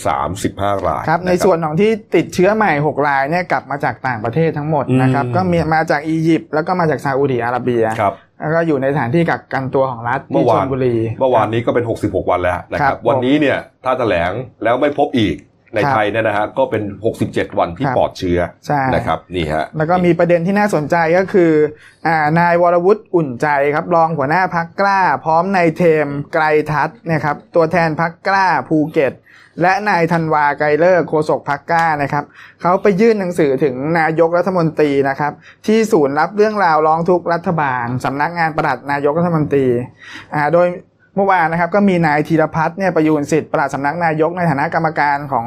[0.09, 14.31] 135 รายครับ ในส่วนของที่ติดเชื้อใหม่ 6 รายเนี่ยกลับมาจากต่างประเทศทั้งหมดนะครับอืมก็มีมาจากอียิปต์แล้วก็มาจากซาอุดิอาระเบียครับแล้วก็อยู่ในสถานที่กักกันตัวของรัฐเมื่ที่อชวานลบุรี เมื่อวานนี้ก็เป็น 66 วันแล้วนะคครัรับบวันนี้เนี่ยถ้าแถลง
[14.63, 15.35] แล้วไม่พบอีก
[15.75, 16.84] ในครับไทยเนี่ยนะฮะก็เป็น
[17.21, 21.51] 67 วันที่ครับปลอดเชื้อใช่นะครับนี่ฮะแล้วก็มีประเด็นที่น่าสนใจก็คือ
[22.08, 29.13] อ่านายวรวุฒิอุ่นใจครับรองหัวหน้าพักกล้า พร้อมนายเทมไกรทัศน์เนะครับตัวแทนพักกล้าภูเก็ต
[29.62, 32.23] และนายธันวาไกรเลิกโฆษกพักกล้านะครับ
[32.62, 35.32] เขาไปยื่นหนังสือถึงนายกรัฐมนตรีนะครับ
[35.65, 39.67] ที่ศูนย์รับเรื่องราวร้องทุกข์รัฐบาลสำนักงานปลัดนายกรัฐมนตรี
[40.34, 40.67] อ่าโดย
[41.15, 45.45] เมื่อวานนะครับก็มีนายธีรพัฒน์เนี่ยประยูนสิทธิ์ปลัดสำนักนายกในฐานะกรรมการของ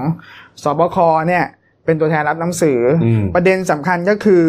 [0.63, 0.97] สบค
[1.29, 1.45] เนี่ย
[1.87, 4.45] เป็นตัวแทนรับหนังสืออมประเด็นสำคัญก็คือ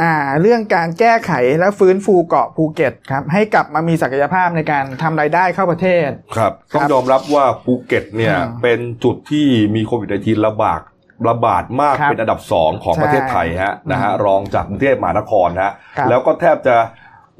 [0.00, 10.80] อ่า เรื่องการแก้ไขและฟื้นฟูเกาะภูเก็ตครับ ให้กลับมามีศักยภาพในการทำรายได้เข้าประเทศ ครับ ต้องครับยอมรับว่าภูเก็ตเนี่ยอืมเป็นจุดที่มีโควิด -19 ระบาด
[11.28, 16.76] ระบาดมากครับเป็นอันดับสองของใช่ประเทศไทยฮะนะฮะอืมรองจากกรุงเทพมหานครฮะครับแล้วก็แทบจะ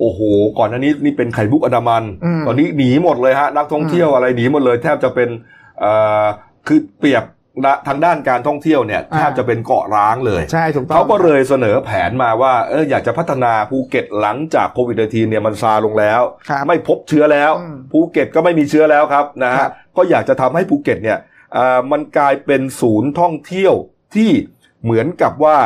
[0.01, 0.21] โอ้โห
[0.59, 5.29] ก่อนหน้านี้นี่เป็นไข่มุกอันดามันอืมตอนนี้หนีหมดเลยฮะนักท่องเที่ยวอะไรหนีหมดเลย แทบจะเป็น
[5.81, 6.25] เอ่อ
[6.67, 7.25] คือเปรียบ
[7.89, 21.19] ทางด้านการท่องเที่ยวเนี่ยอ่าแทบจะเป็นเกาะร้างเลยใช่ถูกต้องเขาก็เลยเสนอแผนมาว่าเอออยากจะพัฒนาภูเก็ตหลังจากโควิด -19 เนี่ยมันซาลงแล้วครับไม่พบเชื้อแล้วอืมภูเก็ตก็ไม่มีเชื้อแล้วครับนะครัฮะก็อยากจะทำให้ภูเก็ตเนี่ย
[21.57, 23.75] อ่ามันกลายเป็นศูนย์ท่องเที่ยว
[24.15, 24.31] ที่
[24.85, 25.57] เหมือนกับว่า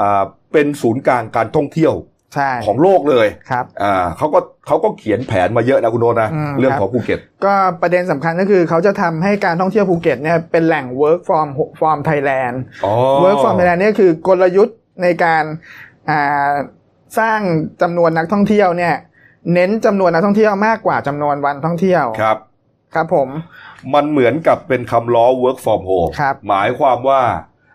[0.00, 1.94] อ่าเป็นศูนย์กลางการท่องเที่ยว
[2.34, 11.46] ใช่ของโลกเลยครับอ่าเขาก็เขาก็เขียนแผนมาเยอะนะคุณโน้ตนะอืมเรื่องครับของภูเก็ต ก็ประเด็นสำคัญก็คือเขาจะทำให้การท่องเที่ยวภูเก็ตเนี่ยเป็นแหล่ง work from
[11.80, 12.92] from Thailand อ๋อ
[13.22, 15.44] work from Thailand เนี่ยคือกลยุทธ์ในการ
[16.10, 16.52] อ่า
[17.18, 17.40] สร้าง
[17.82, 18.94] จำนวนนักท่องเที่ยวเนี่ย
[19.54, 22.38] เน้นจำนวนนักท่องเที่ยวมากกว่าจำนวนวันท่องเที่ยวครับ
[22.94, 23.28] ครับผม
[23.94, 27.20] มันเหมือนกับเป็นคำล้อ work from home ครับหมายความว่า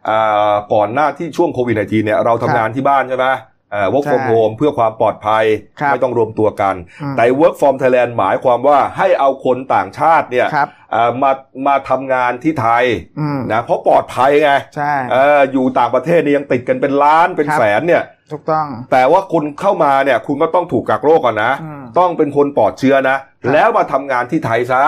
[0.09, 3.25] อ่าก่อนหน้าที่ช่วงโควิด -19 เนี่ยเราทำงานที่บ้านใช่ไหม
[3.73, 5.45] อ่า work from ใช่ home เพื่อความปลอดภัย
[5.79, 11.31] ครับไม่ต้องรวมตัวกันอืมแต่ work from Thailand หมายความว่าให้เอาคนต่างชาติเนี่ยครับอ่ามา
[11.67, 12.85] มาทำงานที่ไทย
[13.19, 24.83] อืมนะเพราะปลอดภัยไงใช่เอออยู่ต่างประเทศนี่ยังติดกันเป็นล้านเป็นครับแสนเนี่ยถูกต้อง แต่ว่าคุณเข้ามาเนี่ยคุณก็ต้องถูกกักโรคก่อนนะอืมต้องเป็นคนปลอดเชื้อนะครับแล้วมาทำงานที่ไทยซะ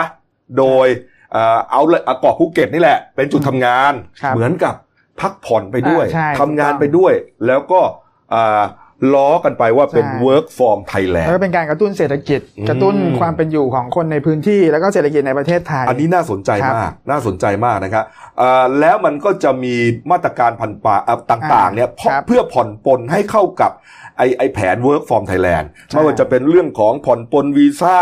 [0.58, 0.88] โดย
[1.32, 4.76] เอ่อเอาเลยเอาเกาะภูเก็ตนี่แหละ เป็นจุดทำงานครับเหมือนกับ
[5.22, 7.14] พักผ่อนไปด้วยอ่าใช่ทำงานถูกต้องไปด้วย
[7.48, 7.99] แล้วก็อ่า
[9.16, 18.06] ล้อกันไปว่าเป็นใช่ work from Thailand แล้วก็เป็นการกระตุ้นเศรษฐกิจอืมกระตุ้นความเป็นอยู่ของคนในพื้นที่แล้วก็เศรษฐกิจในประเทศไทย อันนี้น่าสนใจครับมาก น่าสนใจมากนะครับ
[18.38, 19.76] เอ่อแล้วมันก็จะมี
[20.12, 23.72] มาตรการพันปาเอ่อต่างๆเนี่ยเพราะครับเพื่อผ่อนปลนให้เข้ากับ
[24.18, 27.98] ไอไอแผน work from Thailand ใช่ไม่ว่าจะเป็นเรื่องของผ่อนปลนวีซ่า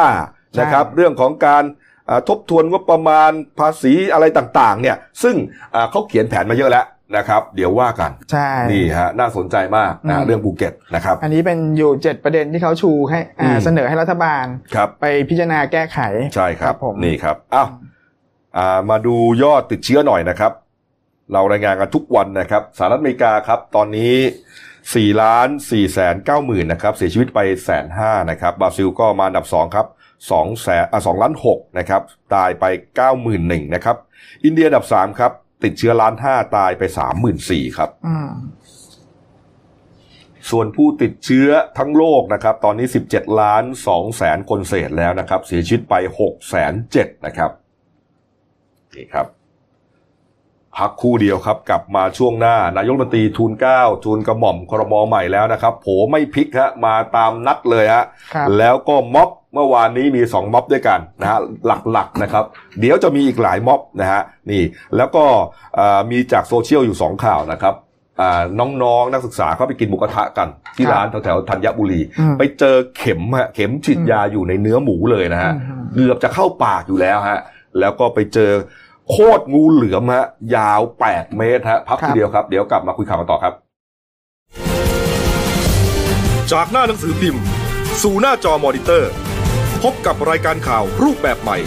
[0.54, 1.64] ใช่นะครับเรื่องของการ
[2.10, 5.36] อ่าทบทวนงบประมาณภาษีอะไรต่างๆเนี่ยซึ่ง
[5.76, 16.00] อ่าเขาเขียนแผนมาเยอะแล้ว นะครับ เดี๋ยวว่ากันใช่นี่ฮะน่าสนใจมากอืนะมเรื่องภูเก็ตนะครับ อันนี้เป็นอยู่เจ็ดประเด็นที่เขาชูให้อ่าอืมเสนอให้รัฐบาลครับไปพิจารณาแก้ไข
[16.36, 17.70] ใช่ครับผมนี่ครับอ้าว
[18.58, 20.52] อ่ามาดูยอดติดเชื้อหน่อยนะครับ
[21.34, 24.14] เรารายงานกันทุกวันนะครับสหรัฐอเมริกาครับ ตอนนี้
[24.68, 29.88] 4ล้าน4แสน9หมื่นนะครับเสียชีวิตไปแสนห้านะครับบราซิลก็มาอันดับ2ครับ
[30.24, 32.02] 2แสนอะ2ล้าน6นะครับ
[32.36, 32.66] ตายไป
[32.98, 33.98] 9 1 0 0 0นะครับ
[34.44, 35.32] อินเดียอันดับ3ครับ
[35.64, 38.32] ติดเชื้อล้าน5ตายไป3 4 0 0 0ครับอืม
[40.52, 47.52] ส่วนผู้ติดเชื้อทั้งโลกนะครับ ตอนนี้17ล้าน2แสนคนเศษแล้วนะครับ เสียชีวิตไป6แสน7นะครับ
[48.96, 49.28] นี่ครับ
[50.78, 61.40] พักคู่เดียวครับกลับมาช่วงหน้านายกรัฐมนตรีทูลเกล้าทูลกระหม่อมครมใหม่แล้วนะครับโผไม่พลิกฮะมาตามนัดเลยฮะครับแล้วก็ม็อบเมื่อวานนี้มีสองม็อบด้วยกันนะฮะ
[61.92, 62.46] หลักๆนะครับ
[62.80, 64.64] เดี๋ยวจะมีอีกหลายม็อบนะฮะนี่
[64.98, 65.24] แล้วก็
[65.76, 67.76] เอ่อมีจากโซเชียลอยู่สองข่าวนะครับ
[68.22, 77.40] อ่าน้องๆนักศึกษาเขาไปกินหมูกระทะกัน ที่ครับร้านแถวๆธัญบุรีอืมไปเจอเข็มฮะเข็มฉีดยาอยู่ในเนื้อหมูเลยนะฮะอืมเกือบจะเข้าปากอยู่แล้วฮะ
[77.80, 78.52] แล้วก็ไปเจอ
[79.12, 83.54] โคตรงูเหลือมฮะยาว 8 เมตรฮะพักครัทีบเดียวครับ เดี๋ยวกลับมาคุยข่าวกันต่อครับ
[86.52, 87.44] จากหน้าหนังสือพิมพ์
[88.04, 89.12] สู่หน้าจอมอนิเตอร์
[89.84, 91.58] พบกับรายการข่าวรูปแบบใหม่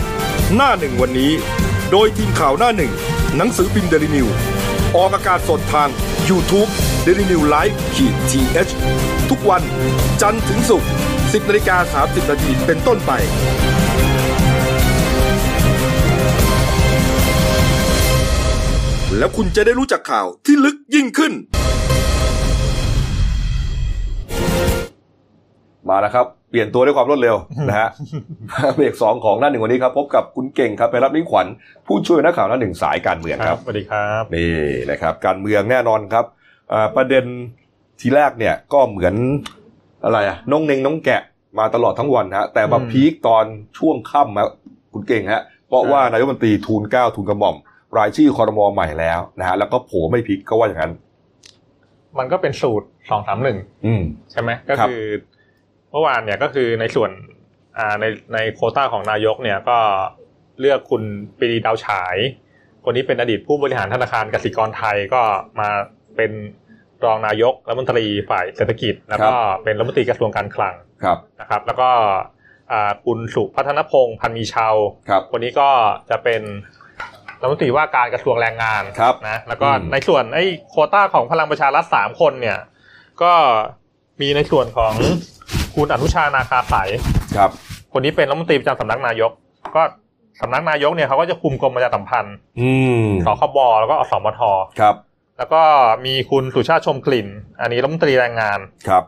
[0.56, 1.32] หน้าหนึ่งวันนี้
[1.90, 2.92] โดยทีมข่าวหน้าหนึ่ง
[3.36, 4.26] หนังสือพิมพ์เดลิวิว
[4.96, 5.88] ออกอากาศสดทาง
[6.28, 6.70] YouTube
[7.06, 9.62] d e l i n e w l i v e ขีดทีเทุกวัน
[10.22, 10.88] จันทร์ถึงศุกร์
[11.18, 13.12] 10นาฬิกา30นาทีเป็นต้นไป
[19.18, 21.32] แล้วคุณจะได้รู้จักข่าวที่ลึกยิ่งขึ้น
[25.88, 27.36] มาแล้วครับ เปลี่ยนตัวด้วยความรวดเร็ว
[27.68, 27.88] นะฮะ
[28.74, 31.46] เบรกสองของหน้าหนึ่งวันนี้ครับ พบกับคุณเก่งครับไปรับนิ้งขวัญ
[31.86, 34.54] ผู้ช่วยนักข่าวหน้าหนึ่งสายการเมืองคครัรับบสวัสดีครับนี่
[34.90, 36.24] นะครับ การเมืองแน่นอนครับ
[36.72, 37.24] อ่าประเด็น
[38.00, 39.14] ทีแรกเนี่ยก็เหมือน
[40.04, 41.22] อะไรอะน้องเนงน้องแกะ
[41.58, 43.44] มาตลอดทั้งวันฮะแต่มาอืมพีคตอน
[43.78, 44.50] ช่วงค่ำฮะ
[44.92, 47.56] คุณเก่งฮะเพราะครับว่านายกรัฐมนตรีทูลเกล้าทูลกระหม่อม
[47.98, 50.92] รายชื่อคอรมอใหม่แล้วนะฮะแล้วก็โผไม่พลิกก็ว่าอย่างนั้น
[52.18, 55.04] มันก็เป็นสูตรสองสามหนึ่งอืมใช่ไหมก็ครับคือ
[55.90, 57.10] เมื่อวานเนี่ยก็คือในส่วน
[57.78, 59.78] อ่าในในโควต้าของนายกเนี่ยก็
[60.60, 61.02] เลือกคุณ
[61.38, 62.16] ปรีดีดาวฉาย
[62.84, 65.22] คนนี้เป็นอดีตผู้บริหารธนาคารกสิกรไทยก็
[65.60, 65.68] มา
[66.16, 66.32] เป็น
[67.04, 69.34] รองนายกรัฐมนตรีฝ่ายเศรษฐกิจ แล้วก็
[69.64, 70.74] เป็นรัฐมนตรีกระทรวงการคลัง
[71.04, 71.90] ครับนะครับ แล้วก็
[72.72, 74.74] อ่าคุณสุพัฒนพงศ์พันมีชาว
[75.08, 75.68] ครับคนนี้ก็
[76.10, 76.42] จะเป็น
[77.40, 82.58] รัฐมนตรีว่าการกระทรวงแรงงานครับนะแล้วก็อืมในส่วนไอ้โควต้าของพลังประชารัฐสามคนเนี่ย
[83.22, 83.32] ก็
[84.20, 84.92] มีในส่วนของ
[85.74, 86.90] คุณอนุชานาคาสาย
[87.36, 87.50] ครับ
[87.92, 89.30] คนนี้เป็นรัฐมนตรีประจำสำนักนายก
[89.76, 89.82] ก็
[90.40, 92.70] สำนักนายกเนี่ยเขาก็จะคุมกรมประชาสัมพันธ์อื
[93.02, 94.40] มสคบแล้วก็อสมท
[94.80, 94.94] ครับ
[95.38, 95.62] แล้วก็
[96.06, 97.28] มีคุณสุชาติชมกลิ่น
[97.60, 99.04] อันนี้รัฐมนตรีแรงงานครับ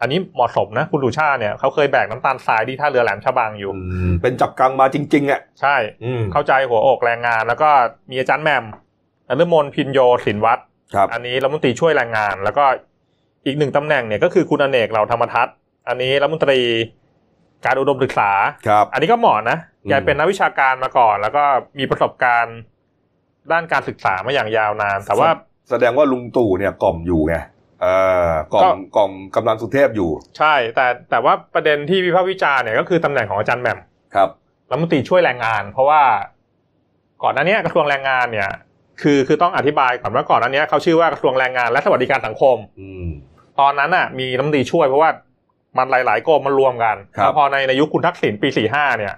[0.00, 7.68] อันนี้เหมาะสมนะคุณสุชาติเนี่ยเขาเคยแบกน้ำตาลทรายที่ท่าเรือแหลมฉบังอยู่อืมเป็นจับกังมาจริงๆอะใช่อืมเข้าใจหัวอกแรงงาน แล้วก็
[8.10, 8.64] มีอาจารย์แหมม
[9.28, 10.62] นฤมลพินโยสินวัตร
[10.94, 12.64] ครับอันนี้รัฐมนตรีช่วยแรงงาน แล้วก็
[13.46, 15.54] อีกหนึ่งตำแหน่งเนี่ยก็คือคุณอเนกเหล่าธรรมทัศน์
[15.88, 16.60] อันนี้รัฐมนตรี
[17.64, 18.30] การอุดมศึกษา
[18.68, 21.44] ครับอันนี้ก็เหมาะนะอืมแกเป็นนักวิชาการมาก่อน แล้วก็
[21.78, 22.56] มีประสบการณ์
[23.52, 25.30] ด้านการศึกษามาอย่างยาวนาน แต่ว่า
[25.70, 27.53] แสดงว่าลุงตู่เนี่ยกล่อมอยู่ไงเออ
[28.52, 33.78] กล่อก็มกล่อมกำลังสุเทพอยู่ ใช่ แต่แต่ว่าประเด็นที่วิพากษ์วิจารณ์เนี่ยก็คือตำแหน่งของอาจารย์แหม่ม
[34.14, 34.28] ครับ
[34.70, 36.02] รัฐมนตรีช่วยแรงงาน เพราะว่า
[37.22, 38.50] ก่อนหน้านี้กระทรวงแรงงานเนี่ย
[39.02, 43.08] คือคือต้องอธิบายก่อนว่าก่อนหน้านี้เขาชื่อว่ากระทรวงแรงงานและสวัสดิการสังคมอืม
[43.60, 45.10] ตอนนั้นน่ะ มีรัฐมนตรีช่วยเพราะว่า
[45.78, 49.14] มันหลาย ๆกรมมันรวมกันครับแล้วพอในในยุคคุณทักษิณปี45เนี่ย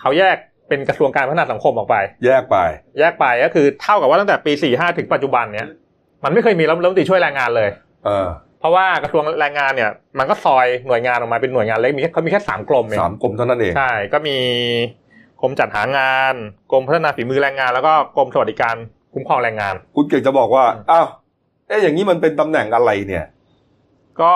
[0.00, 0.36] เขาแยก
[0.68, 1.96] เป็นกระทรวงการพัฒนาสังคมออกไป
[2.26, 2.56] แยกไป
[2.98, 5.68] แยกไปก็คือเท่ากับว่าตั้งแต่ปี45ถึงปัจจุบันเนี่ย
[6.24, 7.68] มันไม่เคยมีรัฐมนตรีช่วยแรงงานเลย
[8.04, 8.28] เออ
[8.60, 14.36] เพราะว่ากระทรวงแรงงานเนี่ยมันก็ซอยหน่วยงานออกมาเป็นหน่วยงานเล็กมีแค่เขามีแค่สามกรมเองสามกรมเท่านั้นเองใช่ก็มี
[15.40, 16.34] กรมจัดหางาน
[16.72, 18.74] กรมพัฒนาฝีมือแรงงาน แล้วก็กรมสวัสดิการ
[19.14, 21.06] คุ้มครองแรงงาน คุณเก่งจะบอกว่าอ้าว
[21.68, 23.24] เอ๊ะอย่างนี้มันเป็นตำแหน่งอะไรเนี่ย
[24.20, 24.34] ก็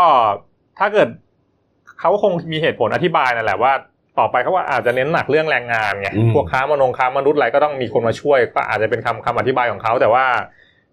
[0.78, 1.08] ถ้าเกิด
[2.00, 3.72] เขาคงมีเหตุผลอธิบายนั่นแหละว่า
[4.18, 10.24] ต่อไปเขาว่าอาจจะเน้นหนักเรื่องแรงงานไงอืมพวกค้ามนงค้ามนุษย์อะไรก็ต้องมีคนมาช่วย ก็อาจจะเป็นคำคำอธิบายของเขาแต่ว่า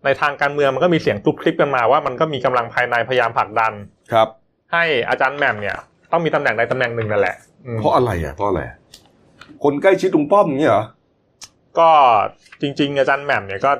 [0.06, 3.74] ในทางการเมืองมันก็มีเสียงคลุกคลิปกันมาว่ามันก็มีกำลังภายในพยายามผลักดัน
[4.14, 4.28] ครับ
[4.74, 5.78] ให้อาจารย์แหม่มเนี่ย
[6.12, 7.36] ต้องมีตำแหน่งใดตำแหน่งหนึ่งนั่นแหละ
[7.66, 8.62] อืมเพราะอะไรอะเพราะอะไร
[9.64, 10.84] คนใกล้ชิดลุงป้อมอย่างนี้เหรอ
[11.80, 11.90] ก็
[12.62, 13.72] จริง ๆ อาจารย์แหม่มเนี่ยก็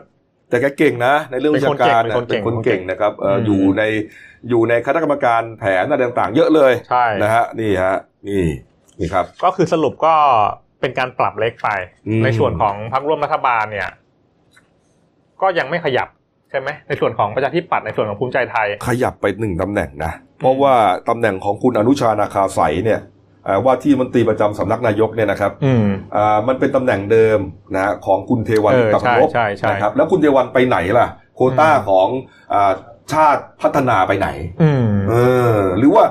[0.50, 3.84] แต่แกเก่งนะ ในเรื่องวิชาการนะเป็นคนเก่เป็นงคนเก่งนะครับเอ่ออมอยู่ใน
[4.50, 7.98] อยู่ในคณะกรรมการแผนอะไรต่างๆ เยอะเลยใช่นะฮะนี่ฮะ
[8.28, 8.44] นี่
[9.00, 10.14] นี่ครับ ก็คือสรุปก็
[10.82, 11.70] เป็นการปรับเล็กไป
[12.08, 13.90] อืมในส่วนของพรรคร่วมรัฐบาลเนี่ย
[15.42, 16.08] ก็ยังไม่ขยับ
[16.52, 20.74] ใช่ไหมในส่วนของประชาธิปัตย์ในส่วนของภูมิใจไทย ขยับไปหนึ่งตำแหน่งนะ เพราะว่า
[21.10, 23.00] ตำแหน่งของคุณอนุชานาคาใสเนี่ย
[23.46, 25.86] เอ่อว่าที่มนตรีประจำสำนักนายกเนี่ยนะครับอืม
[26.16, 27.40] อ่ามันเป็นตำแหน่งเดิม
[27.76, 32.08] นะฮะของคุณเทวันเออตับรบใช่ใช่ใช่นะครับแล้วคุณเทวันไปไหนล่ะ โควต้าอืมของ
[32.54, 32.72] อา
[33.14, 34.28] ชาติพัฒนาไปไหน
[34.62, 35.16] อืมเอ
[35.56, 36.04] อหรือว่า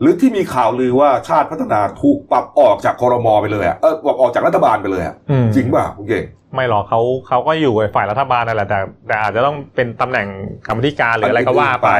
[0.00, 6.24] หรือที่มีข่าวลือว่าชาติพัฒนาถูกปรับออกจากคอรมอไปเลยอะเออปรับออกจากรัฐบาลไปเลยอะอืมจริงป่ะคุณเก่ง
[6.54, 8.78] ไม่หรอกเขาเขาก็อยู่ฝ่ายรัฐบาลนั่นแหละแต่
[9.08, 10.26] แต่อาจจะต้องเป็นตำแหน่ง
[10.66, 11.90] กรรมธิการหรืออะไรก็ว่าไป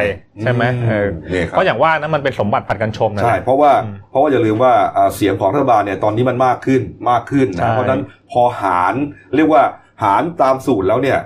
[0.43, 8.95] ใช่ไหมเออนี่ครับเพราะอย่างว่านะมันเป็นสมบัติผัดกันชมนะใช่เพราะว่าอืมเพราะว่าอย่าลืมว่าอ่าเสียงของรัฐบาลเนี่ยตอนนี้มันมากขึ้นมากขึ้นใช่นะเพราะฉะนั้นพอหาร
[9.37, 9.63] เรียกว่า
[10.03, 11.19] หารตามสูตรแล้วเนี่ย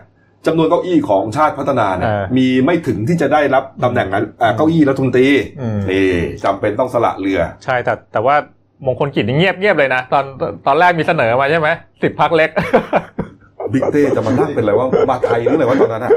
[0.46, 5.28] จำนวนเก้าอี้ของชาติพัฒนาเนี่ยมีไม่ถึงที่จะได้รับตำแหน่งนั้นอ่าเก้าอี้รัฐมนตรี
[5.60, 6.08] อืมนี่
[6.44, 8.36] จำเป็นต้องสละเรือ ใช่แต่แต่ว่า
[8.86, 10.24] มงคลกิจนี่เงียบเงียบเลยนะ ตอน
[10.66, 11.68] ตอนแรกมีเสนอมาใช่ไหม
[12.02, 12.50] สิบพักเล็ก
[13.72, 16.10] บิ๊กเต้จะมานั่งเป็นอะไรว่ามาไทยหรืออะไรว่าตอนนั้นอะ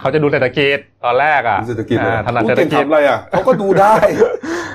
[0.00, 3.94] เขาจะดูเศรษฐกิจตอนแรกอะดูเศรษฐกิจเลยอ่าถนัดคุณเศรษฐเก่งกิจทำอะไรอะเขาก็ดูได้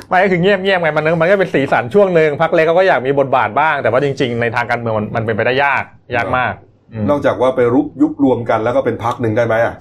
[0.10, 5.84] ไม่ก็คือเงียบเงียบไงมันมันก็เป็นสีสันช่วงหนึ่งพักเล็กเขาก็อยากมีบทบาทบ้าง แต่ว่าจริง ๆ ในทางการเมืองมันมันเป็นไปได้ยาก
[6.16, 6.65] ยากมากอืม
[7.10, 9.76] นอกจากว่าไปรุบยุบรวมกันแล้วก็เป็นพักหนึ่งได้ไหมอะ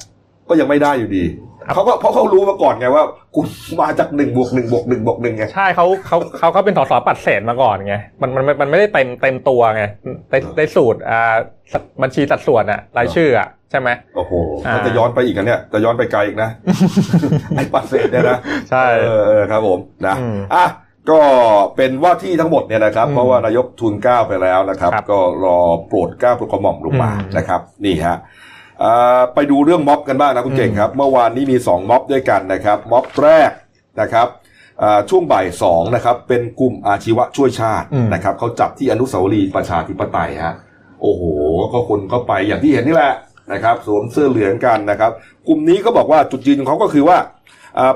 [0.48, 1.24] ก็ยังไม่ได้อยู่ดี
[1.66, 3.46] ครับเขาก็เพราะเขารู้มาก่อนไงว่าคุณ
[3.80, 9.84] มาจากหนึ่งบวกหนึ่งบวกหนึ่งบวกหนึ่งไงใช่เขาเขาเขาเขาเป็นสสปัดเศษมาก่อนไงมันมันมันมันไม่ได้เต็มเต็มตัวไง
[10.30, 11.34] ในในสูตรอ่า
[11.72, 14.32] สัดบัญชีสัดส่วนอะรายชื่ออะใช่ไหมโอ้โห
[14.66, 16.50] อ่าถ้าจะย้อนไปอีกอันเนี่ยจะย้อนไปไกลอีกนะ
[17.56, 18.38] ไอ้ปัดเศษเนี่ยนะ
[18.70, 20.64] ใช่เออเออครับผมนะอืมอะ
[21.10, 21.20] ก็
[21.76, 28.16] เป็นว่าที่ทั้งหมดเนี่ยนะครับอืมเพราะว่านายกทุนเกล้าไปแล้วนะครับครับก็รอโปรดเกล้าโปรดกระหม่อมลงมาอืมนะครับ นี่ฮะ
[28.82, 33.50] อ่าไปดูเรื่องม็อบกันบ้างนะคุณอืมเก่งครับ เมื่อวานนี้มีสองม็อบด้วยกันนะครับ ม็อบแรก
[34.00, 34.28] นะครับ
[34.82, 40.54] อ่าช่วงบ่ายสองนะครับเป็นกลุ่มอาชีวะช่วยชาตินะครับเขาจับที่อนุสาวรีย์ประชาธิปไตยฮะ
[41.02, 41.22] โอ้โห
[41.72, 43.14] ก็คนก็ไปอย่างที่เห็นนี่แหละ
[43.52, 45.10] นะครับ สวมเสื้อเหลืองกันนะครับ
[45.48, 47.33] กลุ่มนี้ก็บอกว่าจุดยืนของเขาก็คือว่าอ่า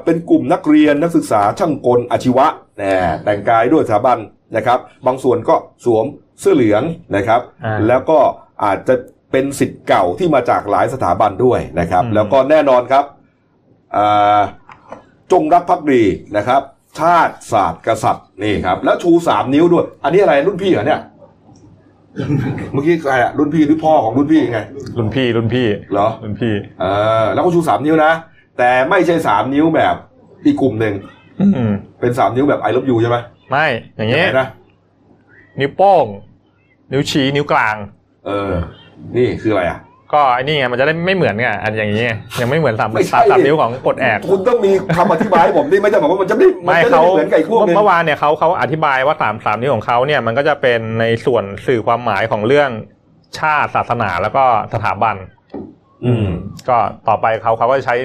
[0.05, 2.47] เป็นกลุ่มนักเรียนนักศึกษาช่างกลอาชีวะ
[2.79, 4.19] แน่แต่งกายด้วยสถาบัน
[4.57, 5.55] นะครับ บางส่วนก็
[5.85, 6.05] สวม
[6.41, 6.83] เสื้อเหลือง
[7.17, 8.19] นะครับอ่าแล้วก็
[8.65, 8.95] อาจจะ
[9.33, 13.05] เป็นสิทธิ์เก่าที่มาจากหลายสถาบันด้วยนะครับอืมแล้วก็แน่นอนครับ
[13.97, 14.41] อ่า
[15.33, 16.03] จงรักภักดี
[16.37, 16.63] นะครับ
[17.01, 21.01] ชาติศาสตร์กษัตริย์นี่ครับ แล้วชูสามนิ้วด้วย อันนี้อะไรรุ่นพี่เหรอเนี่ย
[22.73, 24.61] เมื่อกี้ใครอะรุ่นพี่หรือพ่อของรุ่นพี่ไง
[24.99, 26.85] รุ่นพี่รุ่นพี่เหรอรุ่นพี่เอ
[27.23, 28.13] อแล้วก็ชูสามนิ้วนะ
[28.59, 29.95] แต่ไม่ใช่สามนิ้วแบบ
[30.45, 30.95] อีกกลุ่มหนึ่ง
[31.41, 33.17] อืมเป็นสามนิ้วแบบไอ o v ยูใช่ไหม
[33.51, 34.49] ไม่อย่างเงี้ยัยงไงนะ
[35.61, 36.07] นิ้วโป้ง
[36.93, 37.77] นิ้วชี้นิ้วกลาง
[38.27, 38.53] เออ
[39.17, 39.79] นี่คืออะไรอะ
[40.13, 52.71] ก็ไอ้นี่ไงมันจะได้ไม่เหมือนไงอันอย่างนี้ไงยังไม่เหมือนสามไม่ใช่สามสามนิ้วของปลดแอกคุณต้องมีคำอธิบายให้ผมดิไม่ใช่แบบว่ามันจะไม่มันไม่จะเขาไม่เหมือนไก่พวกนึงเมื่อวานเนี่ยเขาเขาอธิบายว่าสามสามนิ้วของเขาเนี่ยมันก็จะเป็นในส่วนสื่อความหมายของเรื่อง
[53.39, 54.45] ชาติศาสนาแล้วก็
[54.75, 55.17] สถาบัน
[56.05, 56.29] อืม
[56.69, 56.77] ก็
[57.09, 57.97] ต่อไปเขาเขาก็จะใช้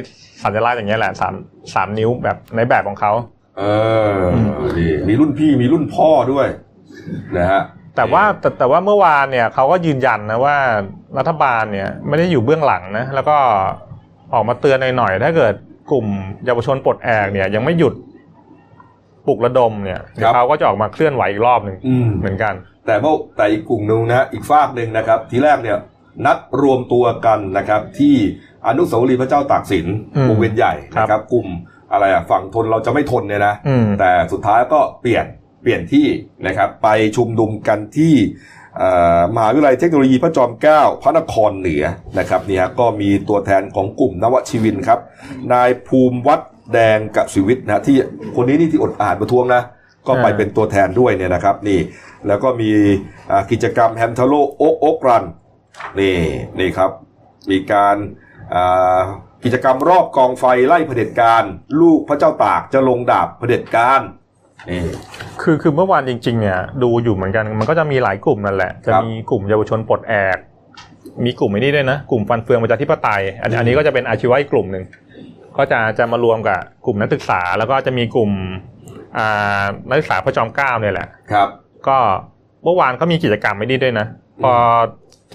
[0.44, 1.34] สัญลักษณ์อย่างเงี้ยแหละสาม
[1.74, 3.12] สามนิ้วแบบในแบบของเขา
[3.58, 3.64] เอ
[4.16, 4.18] อ
[4.78, 6.48] นี่มีรุ่นพี่มีรุ่นพ่อด้วย
[7.38, 7.62] นะฮะ
[7.96, 10.58] แต่ว่าแต่แต่ว่าเมื่อวานเนี่ยเขาก็ยืนยันนะว่า
[11.18, 13.38] รัฐบาลเนี่ยไม่ได้อยู่เบื้องหลังนะแล้วก็
[14.34, 15.54] ออกมาเตือนหน่อยๆถ้าเกิด
[15.92, 16.06] กลุ่ม
[16.46, 17.94] เยาวชนปลดแอกเนี่ย ยังไม่หยุด
[19.28, 22.54] ปลุกระดมเนี่ยเดี๋ยวเขาก็จะออกมาเคลื่อนไหวอีกรอบหนึ่งอืมเหมือนกัน
[22.86, 25.78] แต่เมื่อแต่อีกกลุ่มหนึ่งนะอีกฝากหนึ่งนะครับ ทีแรกเนี่ย
[26.26, 28.16] นัดรวมตัวกันนะครับ ที่
[28.68, 31.48] อนุสาวรีย์พระเจ้าตากสินอืมวงเวียนใหญ่นะครับ กลุ่ม
[31.92, 35.26] อะไรอะฝั่งทนเราจะไม่ทนเนี่ยนะอืมแต่สุดท้ายก็เปลี่ยน
[35.62, 36.08] เปลี่ยนที่
[36.48, 38.14] นะครับ ไปชุมนุมกันที่
[38.78, 38.90] เอ่
[39.20, 41.84] อมหาวิทยาลัยเทคโนโลยีพระจอมเกล้าพระนครเหนือ
[42.20, 45.00] นะครับเนี่ยก็มีตัวแทนของกลุ่มนวชีวินครับ
[45.54, 46.42] นายภูมิวัด
[46.74, 47.98] แดงกสิวิทย์นะที่
[48.36, 49.62] คนนี้นี่ที่อดอาหารประท้วงนะ
[50.08, 51.80] ก็ไปอ่าเป็นตัวแทนด้วยเนี่ยนะครับนี่
[52.28, 52.70] แล้วก็มี
[53.32, 55.24] อ่ากิจกรรมแฮมทาโลโอ๊กโอ๊กรัน
[56.00, 56.18] นี่
[56.60, 56.92] นี่ครับ
[57.52, 57.96] มีการ
[58.56, 59.02] อ่า
[59.44, 61.44] กิจกรรมรอบกองไฟไล่เผด็จการ
[61.82, 64.02] ลูกพระเจ้าตากจะลงดาบเผด็จการ
[64.70, 64.82] นี่
[65.42, 70.38] คือคือเมื่อวานจริง ๆ เนี่ย ดูอยู่เหมือนกันมันก็จะมีหลายกลุ่มนั่นแหละ จะครับมีกลุ่มเยาวชนปลดแอก
[71.26, 74.84] มีกลุ่มไอ้นี้ด้วยนะ กลุ่มฟันเฟืองประชาธิปไตย อันนี้อันนี้ก็จะเป็นอาชีวะอีกกลุ่มหนึ่ง
[75.58, 78.32] ก็จะจะมารวมกับกลุ่มนักศึกษา แล้วก็จะมีกลุ่ม
[79.18, 81.48] อ่านักศึกษาพระจอมเกล้าเนี่ยแหละครับ
[81.88, 81.98] ก็
[82.64, 84.08] เมื่อวานเขามีกิจกรรมไม่ดีด้วยนะ
[84.44, 84.54] พอ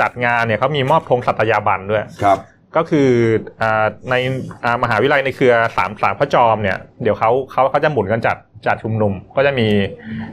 [0.00, 2.38] จัดงานเนี่ยเขามีมอบธงสัตยาบันด้วยครับ
[2.76, 3.10] ก็คือ
[3.62, 4.14] อ่าใน
[4.64, 8.36] อ่ามหาวิทยาลัยในเครือสามสามพระจอมเนี่ยเดี๋ยวเขาเขาเขาจะหมุนกันจัด
[8.66, 9.68] จัดชุมนุม ก็จะมี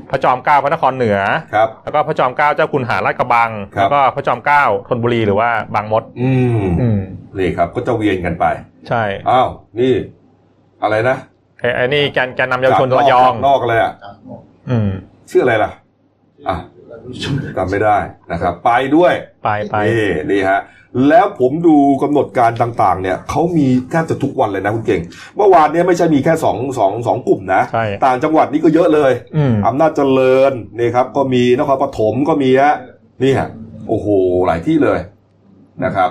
[0.10, 1.20] พระจอมเกล้าพระนครเหนือ
[1.54, 7.00] ครับแล้วก็พระจอมเกล้าเจ้าคุณหาราชกระบังครับแล้วก็พระจอมเกล้าธนบุรีหรือว่าบางมดอืมอืม
[7.38, 8.46] นี่ครับก็จะเวียนกันไป
[8.88, 9.50] ใช่อ้าว
[9.80, 9.94] นี่
[10.84, 11.18] อะไรนะ
[11.60, 13.94] ไอ้ไอ้นี่แกนแกนนำเยาวชนจากระยองจากนอกเลยอะ
[14.70, 14.90] อืม
[15.32, 15.72] ชื่ออะไรล่ะ
[16.50, 16.56] อะ
[17.58, 17.98] จำไม่ได้
[18.32, 20.62] นะครับ ไปด้วยไปไปนี่นี่ฮะ
[21.10, 25.02] แล้วผมดูกำหนดการต่างๆ เนี่ยเขามีแทบจะทุกวันเลยนะคุณเก่ง
[25.36, 32.76] เมื่อวานเนี้ไม่ใช่มีแค่สองสองสองกลุ่มนะใช่ต่างจังหวัดนี่ก็เยอะเลยอืมอำนาจเจริญนี่ครับ ก็มีนครปฐมก็มีฮะ
[33.24, 33.50] นี่ฮะ
[33.90, 34.08] โอ้โห
[34.48, 35.00] หลายที่เลย
[35.86, 36.10] นะครับ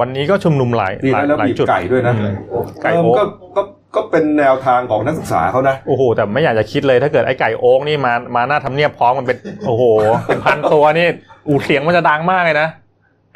[0.00, 2.34] วันนี้ก็ชุมนุมหลายนี่หลายนะแล้วหลายมีจุดไก่ด้วยนะอืม
[2.82, 3.12] ไก่เออโอ๊
[3.56, 3.62] ก็
[3.94, 9.84] กก็ก็เป็นแนวทางของนักศึกษาเขานะโอ้โหแต่ไม่อยากจะคิดเลยถ้าเกิดไอ้ไก่โอ๊กนี่มามาหน้าทำเนียบพร้อมมันเป็นโอ้โห
[10.26, 11.06] เป็นพันตัวนี่
[11.48, 12.68] อูเสียงมันจะดังมากเลยนะ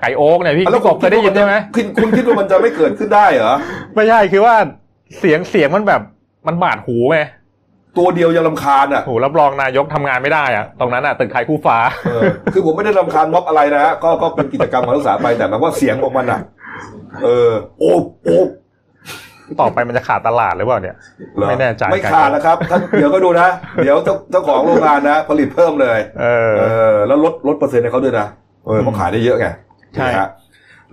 [0.00, 3.54] ไก่โอ๊กเนี่ยพี่แล้วพี่กบเคยได้ยินใช่ไหมคุณคุณคิดว่ามันจะไม่เกิดขึ้นได้เหรอ
[3.94, 4.54] ไม่ใช่คือว่า
[5.18, 6.02] เสียงเสียงมันแบบ
[6.46, 7.18] มันบาดหูไง
[7.98, 16.40] ตัวเดียวยังลำคาญอะโอ้โหรับรองนายกทำงานไม่ได้อะตรงนั้นอะตึกไทยคู่ฟ้าเออคือผมไม่ได้ลำคาญม็อบอะไรนะฮะก็ก็เป็นกิจกรรมของนักศึกษาไปแต่หมายว่าเสียงของมันอะ
[17.24, 17.92] เออโอ้
[18.24, 18.38] โอ้
[19.60, 20.96] ต่อไปมันจะขาดตลาดหรือเปล่าเนี่ย
[21.36, 23.48] เหรอไม่แน่ใจไม่ขาดนะครับท่านเดี๋ยวก็ดูนะ
[23.84, 28.26] เดี๋ยวเจ้าเจ้าของโรงงานนะ ผลิตเพิ่มเลยเออเออแล้วลดลดเปอร์เซ็นต์ให้เขาด้วยนะ
[28.66, 29.46] เออเขาขายได้เยอะไง
[29.94, 30.28] ใช่นะฮะ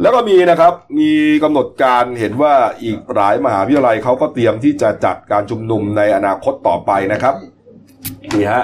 [0.01, 1.11] แล้วก็มีนะครับ มี
[1.43, 2.53] กำหนดการเห็นว่า
[2.83, 7.35] อีกหลายมหาวิทยาลัยเขาก็เตรียมที่จะจัดการชุมนุมในอนาคตต่อไปนะครับ
[8.33, 8.63] นี่ฮะ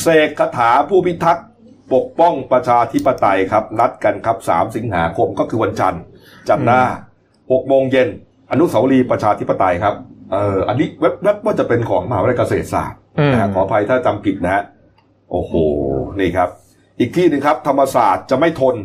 [0.00, 1.46] เสกคาถาผู้พิทักษ์
[1.94, 6.02] ปกป้องประชาธิปไตยครับ นัดกันครับ 3 สิงหาคมก็คือวันจันทร์
[6.48, 6.82] จันทร์หน้า
[7.26, 8.08] 6โมงเย็น
[8.52, 9.94] อนุสาวรีย์ประชาธิปไตยครับ
[10.32, 14.62] เอออันนี้เว็บนัดว่าจะเป็นของมหาวิทยาลัยเกษตรศาสตร์อืมนะฮะขออภัยถ้าจำผิดนะฮะ
[15.30, 15.52] โอ้โห
[16.20, 16.48] นี่ครับ
[16.98, 18.76] อีกที่หนึ่งครับ ธรรมศาสตร์จะไม่ทน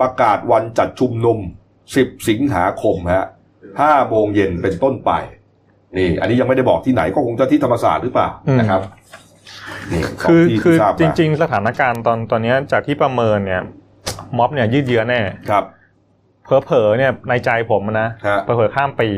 [0.00, 1.38] ประกาศวันจัดชุมนุม
[1.82, 3.24] 10 สิงหาคมฮะ
[3.72, 5.10] 5โมงเย็นเป็นต้นไป
[5.96, 8.80] นี่ อันนี้ยังไม่ได้บอกที่ไหนก็คงจะที่ธรรมศาสตร์หรือเปล่าอืมนะครับ
[9.92, 13.62] นี่สงคือที่คือที่ทาบจมาริง ๆ สถานการณ์ตอนตอนเนี้ยจากที่ประเมินเนี่ย
[14.38, 15.64] ม็อบเนี่ยยืดเยื้อแน่ครับ
[16.64, 19.08] เผลอๆเนี่ยในใจผมนะฮะเผลอๆข้ามปี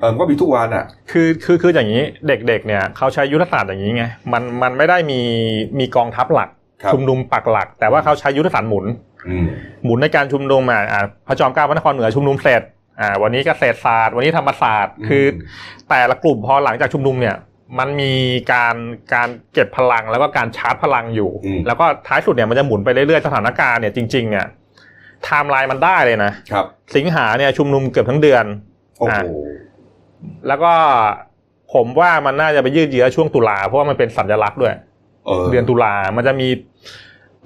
[0.00, 5.20] เออมันก็มีทุกวันอะ คือคือคืออย่างนี้เด็กๆเนี่ยเขาใช้ยุทธศาสตร์อย่างนี้ไงมันมันไม่ได้มี
[5.78, 6.48] มีกองทัพหลัก
[6.82, 8.84] ครับชุมนุมปักหลัก แต่ว่าเขาใช้ยุทธศาสตร์หมุน
[9.28, 9.46] อืม
[9.84, 12.62] หมุนในการชุมนุมอะอ่าพระจอมเกล้าพระนครเหนือชุมนุมเสร็จ
[13.00, 15.24] อ่าวันนี้เกษตรศาสตร์ วันนี้ธรรมศาสตร์อืมคือ
[15.90, 17.36] แต่ละกลุ่มพอหลังจากชุมนุมเนี่ย
[17.78, 18.12] มันมี
[18.52, 18.76] การ
[19.14, 21.30] การเก็บพลังแล้วก็การชาร์จพลังอยู่
[21.66, 24.46] แล้วก็ท้ายสุดเนี่ยมันจะหมุนไปเรื่อยๆสถานการณ์เนี่ยจริงๆเนี่ย
[25.24, 26.66] ไทม์ไลน์มันได้เลยนะครับ
[26.96, 28.44] สิงหาเนี่ยชุมนุมเกือบทั้งเดือน
[28.98, 29.28] โอ้โห
[30.48, 30.72] แล้วก็
[31.74, 34.74] ผมว่ามันน่าจะไปยืดเยื้อช่วงตุลาเพราะว่ามันเป็นสัญลักษณ์ด้วย
[35.26, 36.48] เออเดือนตุลามันจะมี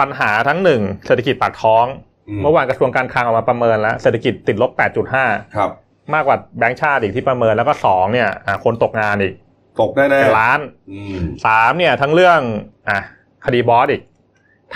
[0.01, 1.87] ปัญหาทั้งหนึ่งเศรษฐกิจปากท้อง
[2.29, 4.71] อืมเมื่อวานกระทรวงการคลังออกมาประเมินแล้วเศรษฐกิจติดลบ
[5.15, 5.71] 8.5 ครับ
[6.15, 9.35] มากกว่าแบงก์ชาติอีกที่ประเมินแล้วก็สองเนี่ยอะคนตกงานอีก
[9.81, 10.61] ตกแน่ๆเป็นล้าน
[10.91, 12.41] อืมสามเนี่ยทั้งเรื่อง
[12.89, 13.01] อะ
[13.45, 14.03] คดีบอสอีก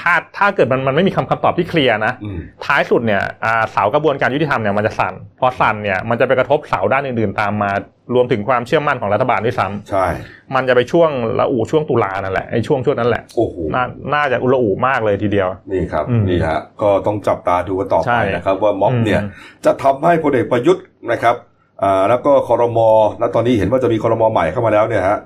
[0.01, 7.71] ถ้าถ้าเกิดมันมันไม่มีคำคำตอบที่เคลียร์นะอืมท้ายสุดเนี่ยอ่าเสากระบวนการยุติธรรมเนี่ยมันจะสั่น พอสั่นเนี่ยมันจะไปกระทบเสาด้านอื่นๆตามมา
[8.15, 10.07] รวมถึงความเชื่อมั่นของรัฐบาลด้วยซ้ำใช่
[10.55, 13.85] มันจะไปช่วงละอูช่วงตุลานั่นแหละไอ้ช่วงช่วงนั้นแหละโอ้โหน่า
[14.15, 19.29] น่าจะอุละอูมากเลยทีเดียว นี่ครับอืมนี่ฮะก็ต้องจับตาดูกันต่อใช่ไปนะครับ ว่าม็อบเนี่ยอืม
[19.65, 21.37] จะทำให้พลเอกประยุทธ์นะครับ
[21.83, 22.89] อ่าแล้วก็คอรมอ
[23.19, 25.19] แล้วตอนนี้เห็นว่าจะมีคอรมอใหม่เข้ามาแล้วเนี่ยฮะ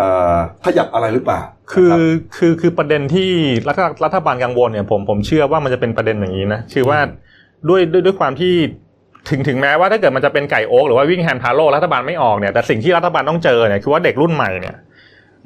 [0.00, 1.40] อ่าขยับอะไรหรือเปล่า
[1.72, 2.00] คือนะรับ
[2.36, 3.30] คือคือประเด็นที่
[3.68, 6.98] รัฐรัฐบาลกังวลเนี่ยผมผมเชื่อว่ามันจะเป็นประเด็นอย่างนี้นะคือว่า
[7.68, 8.54] ด้วยด้วยด้วยความที่
[9.30, 14.76] ถึงถึงแม้ว่าถ้าเกิดมันจะเป็นไก่โอ๊กหรือว่าวิ่งแฮนด์ทาโร่รัฐบาลไม่ออกเนี่ยแต่สิ่งที่รัฐบาลต้องเจอเนี่ยคือว่าเด็กรุ่นใหม่เนี่ย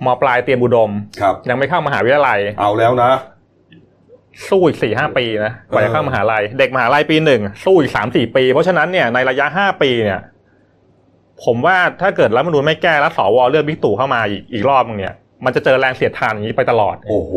[0.05, 3.13] มปลายเตรียมอุดมครับยังไม่เข้ามหาวิทยาลัย เอาแล้วนะ
[4.49, 10.21] สู้อีกสี่ห้าปีนะกว่าจะเข้ามหาลัย เด็กมหาลัยปีหนึ่งสู้อีกสามสี่ปี เพราะฉะนั้นเนี่ยในระยะห้าปีเนี่ย
[11.45, 15.15] ผมว่าถ้าเกิดรัฐธรรมนูญไม่แก้แล้วสวเลือกบิ๊กตู่เข้ามาอีกอีกรอบนึงเนี่ย
[15.45, 17.33] มันจะเจอแรงเสียดทานอย่างนี้ไปตลอด โอ้โห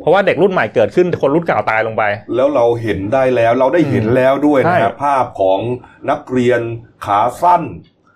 [0.00, 2.02] เพราะว่าเด็กรุ่นใหม่เกิดขึ้นคนรุ่นเก่าตายลงไป
[2.36, 5.60] แล้วเราเห็นได้แล้วเราได้เห็นแล้วด้วยนะครับใช่ภาพของ
[6.10, 6.60] นักเรียน
[7.06, 7.62] ขาสั้น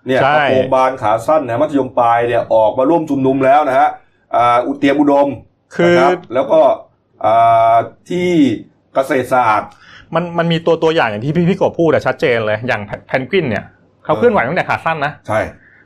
[0.07, 3.89] เนี่ยใช่กระโปรงบานขาสั้นนะมัธยมปลายเนี่ยออกมาร่วมชุมนุมแล้วนะฮะ
[4.35, 5.29] อ่าอุเตรียมอุดม
[5.75, 6.61] คือนะครับแล้วก็
[7.25, 7.75] อ่า
[8.09, 8.29] ที่
[8.93, 9.69] เกษตรศาสตร์
[10.15, 13.63] มันมันมีตัวตัวอย่างอย่างที่พี่พี่กบพูดอะชัดเจนเลยอย่างแพนกวินเนี่ย
[14.05, 15.39] เขาเคลื่อนไหวตั้งแต่ขาสั้นนะใช่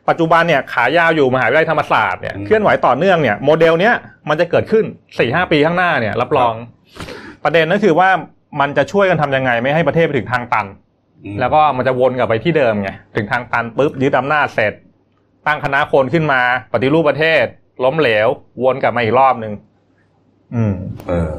[0.10, 3.95] ปัจจุบันเนี่ยขายาวอยู่มหาวิทยาลัยธรรมศาสตร์เนี่ยอืมเคลื่อนไหวต่อเนื่องเนี่ยโมเดลเนี้ย
[4.30, 4.86] มันจะเกิดขึ้น
[5.20, 6.54] สี่ห้าปีข้างหน้าเนี่ยรับรอง
[7.43, 8.10] ประเด็นก็คือว่า
[8.60, 10.66] มันจะช่วยกันทำยังไงไม่ให้ประเทศไปถึงทางตัน
[11.24, 14.74] อืมแล้วก็มันจะวนกลับไปที่เดิมไงถึงทางตันปุ๊บยึดอำนาจเสร็จ
[15.47, 16.41] ตั้งคณะคนขึ้นมา
[16.74, 17.45] ปฏิรูปประเทศ
[17.84, 18.28] ล้มเหลว
[18.64, 19.54] วนกลับมาอีกรอบหนึ่ง
[20.56, 20.76] อืม
[21.08, 21.32] เออ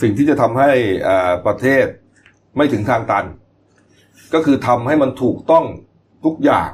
[0.00, 0.70] สิ่งที่จะทำให้
[1.08, 1.84] อ่าประเทศ
[2.56, 3.24] ไม่ถึงทางตัน
[4.34, 5.64] ก็คือทำให้มันถูกต้อง
[6.24, 6.70] ทุกอย่าง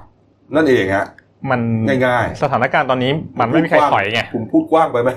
[0.54, 1.06] นั่นเองฮะ
[1.50, 1.60] มัน
[2.06, 5.10] ง่ายสถานการณ์ตอนนี้มันไม่มีใครถอยไงคุณพูดกว้างไปไหม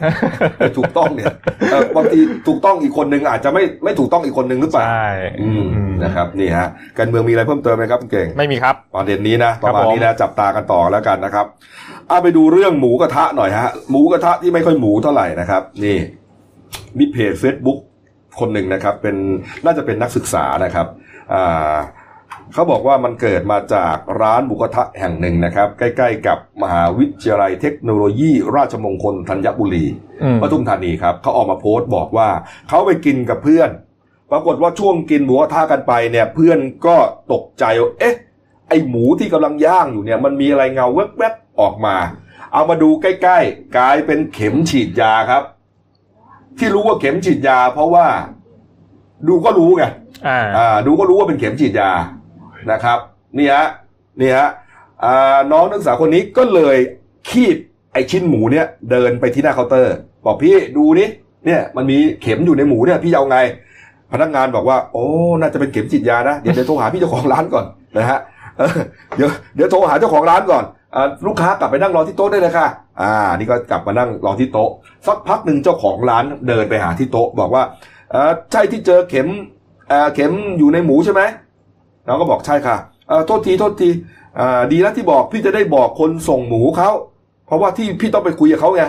[0.78, 1.28] ถูกต้องเนี่ย
[1.72, 5.10] เออบางทีถูกต้องอีกคนนึงอาจจะไม่ไม่ถูกต้องอีกคนนึงหรือเปล่าใช่
[5.42, 6.68] อืมอืมนะครับนี่ฮะ
[6.98, 11.46] การเมืองมีอะไรเพิ่มเติมไหมครับคุณเก่งไม่มีครับประเด็นนี้นะคปรับระมาณนี้ผมนะจับตากันต่อแล้วกันนะครับ
[12.10, 15.98] เอาไปดูเรื่องหมูกระทะหน่อยฮะหมูกระทะที่ไม่ค่อยหมูเท่าไหร่นะครับ นี่
[16.98, 17.80] มีเพจ Facebook
[18.40, 19.16] คนหนึ่งนะครับ เป็น
[19.66, 20.88] น่าจะเป็นนักศึกษานะครับ
[21.34, 21.76] อ่า
[22.56, 29.86] เขาบอกว่ามันเกิดมาจากร้านหมูกระทะแห่งหนึ่งนะครับ ใกล้ ๆ กับมหาวิทยาลัยเทคโนโลยี ราชมงคลธัญบุรี
[30.24, 32.30] อืมปทุมธานีครับเขาออกมาโพสต์บอกว่า
[32.70, 33.70] เขาไปกินกับเพื่อน
[34.32, 36.98] ปรากฏว่าช่วงกินหมูกระทะกันไปเนี่ยเพื่อนก็
[37.32, 38.16] ตกใจว่าเอ๊ะ
[38.70, 41.96] ไอหมูที่กำลังย่างอยู่เนี่ย มันมีอะไรเงาแวบๆออกมา
[42.54, 45.44] เอามาดูใกล้ๆกลายเป็นเข็มฉีดยาครับ
[46.58, 48.08] ที่รู้ว่าเข็มฉีดยา เพราะว่า
[49.28, 49.84] ดูก็รู้ไง
[50.28, 51.92] อ่าอ่าดูก็รู้ว่าเป็นเข็มฉีดยา
[52.72, 53.00] นะครับ
[53.38, 53.68] นี่ฮะ
[54.22, 54.50] นี่ฮะ
[55.52, 56.78] น้องนักศึกษาคนนี้ก็เลย
[57.30, 57.58] คีบ
[57.94, 59.96] ไอชิ้นหมูเนี่ยเดินไปที่หน้าเคาน์เตอร์
[60.26, 61.08] บอกพี่ดูนี่
[61.46, 63.38] เนี่ยมันมีเข็มอยู่ในหมูเนี่ยพี่จะเอาไง
[64.12, 65.06] พนักงานบอกว่า โอ้
[65.42, 67.66] น่าจะเป็นเข็มฉีดยานะเดี๋ยวเดี๋ยวโทรหาพี่เจ้าของร้านก่อน
[67.98, 68.20] นะฮะ
[69.16, 70.64] เดี๋ยวเดี๋ยวโทรหาเจ้าของร้านก่อน
[71.28, 72.68] ลูกค้ากลับไปนั่งรอที่โต๊ะได้เลยค่ะ
[73.02, 74.70] อ่า นี่ก็กลับมานั่งรอที่โต๊ะ
[75.08, 77.64] สักพักหนึ่งเจ้าของร้านเดินไปหาที่โต๊ะบอกว่า
[78.52, 79.28] ใช่ที่เจอเข็ม
[80.14, 81.22] เข็มอยู่ในหมูใช่ไหม
[82.08, 82.78] น้องก็บอกใช่ค่ะ
[83.28, 83.90] โทษทีโทษที
[84.72, 86.90] ดีแล้วที่บอกพี่จะได้บอกคนส่งหมูเขา
[87.46, 88.84] เพราะว่าที่พี่ต้องไปคุยกับเขาไง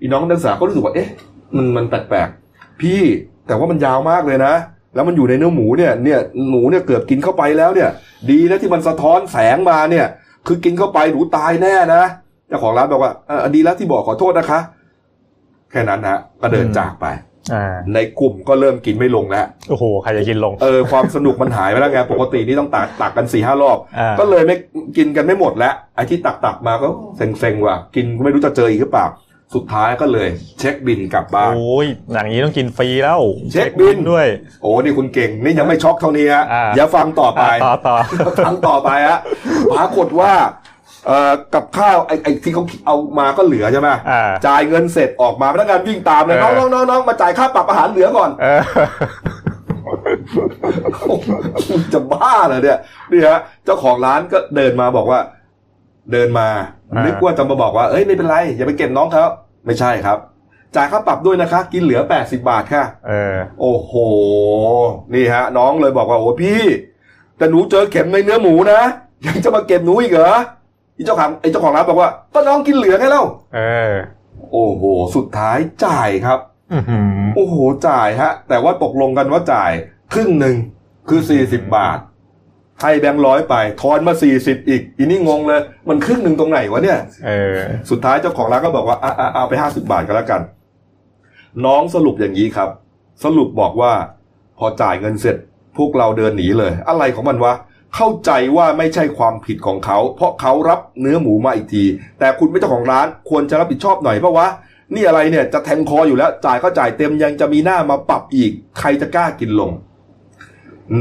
[0.00, 1.08] อีน้องนักศึกษาก็รู้สึกว่าเอ๊ะ
[1.56, 3.00] มันมันแปลกๆพี่
[3.46, 4.54] แต่ว่ามันยาวมากเลยนะ
[4.94, 6.18] แล้วมันอยู่ในเนื้อหมูเนี่ยเนี่ย
[6.50, 7.90] หมูเนี่ยเกือบกินเข้าไปแล้วเนี่ย
[8.30, 10.06] ดีนะที่มันสะท้อนแสงมาเนี่ย
[10.46, 12.02] คือกินเข้าไปหนูตายแน่นะ
[12.48, 13.12] เจ้าของร้านบอกว่า
[13.54, 14.60] ดีแล้วที่บอกขอโทษนะคะ
[15.70, 17.06] แค่นั้นฮะก็เดินจากไป
[17.94, 24.56] ในกลุ่มก็เริ่มกินไม่ลงแล้วโอ้โหใครจะกินลงเออความสนุกมันหายไปแล้วไงปกตินี่ต้องตักตักกันสี่ห้ารอบอ่าก็เลยไม่
[24.96, 29.06] กินกันไม่หมดแล้วไอ้ที่ตักตักมาก็เซ็งๆว่ะกินก็ไม่รู้จะเจออีกหรือเปล่า
[29.54, 30.28] สุดท้ายก็เลย
[30.58, 33.20] เช็คบิลกลับบ้านโอ้ยอย่างนี้ต้องกินฟรีแล้ว
[33.52, 34.26] เช็คบิลด้วย
[34.62, 37.96] โอ้นี่คุณเก่ง นี่ยังไม่ช็อกเท่านี้ฮะอ่าอย่าฟังต่อไปอะต่อต่อ
[38.38, 39.18] ครั้งต่อไปฮะ
[39.72, 40.32] ปรากฏว่า
[41.06, 48.62] เอ่อกับข้าวไอ้ไอ้ที่เขาเอามาก็เหลือใช่ไหมอ่า จ่ายเงินเสร็จออกมาพนักงานวิ่งตามเลยเอ้ยน้องน้องน้องน้องมาจ่ายค่าปรับอาหารเหลือก่อน เออ
[51.68, 52.78] คุณจะบ้าเหรอเนี่ย
[53.12, 55.20] นี่ฮะเจ้าของร้านก็เดินมาบอกว่า
[56.12, 56.48] เดินมา
[56.92, 59.24] อ่านึ นึกว่าจะมาบอกว่าเอ้ยไม่เป็นไร อย่าไปเก็บน้องเขา
[59.66, 60.18] ไม่ใช่ครับ
[60.76, 63.92] จ่ายค่าปรับด้วยนะคะ กินเหลือ 80 บาทค่ะ เออ โอ้โห
[65.14, 66.62] นี่ฮะ น้องเลยบอกว่าโอ้พี่
[67.38, 68.80] แต่หนูเจอเข็มในเนื้อหมูนะ
[69.26, 73.24] ยังจะมาเก็บหนูอีกเหรอไอ้เจ้าของไอ้เจ้าของร้านบอกว่า ก็น้องกินเหลือไงเล่า
[73.54, 73.60] เอ
[73.92, 73.94] อ
[74.52, 74.82] โอ้โห
[75.16, 76.38] สุดท้ายจ่ายครับ
[76.72, 77.56] อื้อหือโอ้โห
[77.88, 79.72] จ่ายฮะ แต่ว่าตกลงกันว่าจ่าย
[80.12, 80.56] ครึ่งหนึ่ง
[81.08, 81.98] คือ40บาท
[82.82, 87.58] ให้แบงค์ร้อยไปทอนมา40อีก อีนี่งงเลย มันครึ่งหนึ่งตรงไหนวะเนี่ยเออ
[87.90, 90.40] สุดท้ายเจ้าของร้านก็บอกว่าอะอะเอาไป50บาทก็แล้วกัน
[91.66, 92.68] น้องสรุปอย่างนี้ครับ
[93.24, 93.92] สรุปบอกว่า
[94.58, 95.36] พอจ่ายเงินเสร็จ
[95.76, 97.52] พวกเราเดินหนีเลย อะไรของมันวะ
[97.96, 101.84] เข้าใจว่าไม่ใช่ความผิดของเขา เพราะเขารับเนื้อหมูมาอีกที
[102.18, 104.48] แต่คุณเป็นเจ้าของร้านควรจะรับผิดชอบหน่อยเพราะวะ
[104.94, 109.72] นี่อะไรเนี่ยจะแทงคออยู่แล้ว จ่ายก็จ่ายเต็มยังจะมีหน้ามาปรับอีก ใครจะกล้ากินลง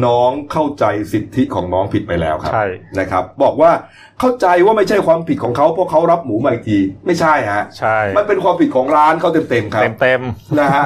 [0.06, 2.66] น้องเข้าใจสิทธิของน้องผิดไปแล้วครับใช่
[3.00, 3.72] นะครับ บอกว่า
[4.20, 10.22] เข้าใจว่าไม่ใช่ความผิดของเขาเพราะเขารับหมูมาอีกที ไม่ใช่ฮะใช่ มันเป็นความผิดของร้านเขาเต็มๆครับเต็มเต็ม
[10.60, 10.86] นะฮะ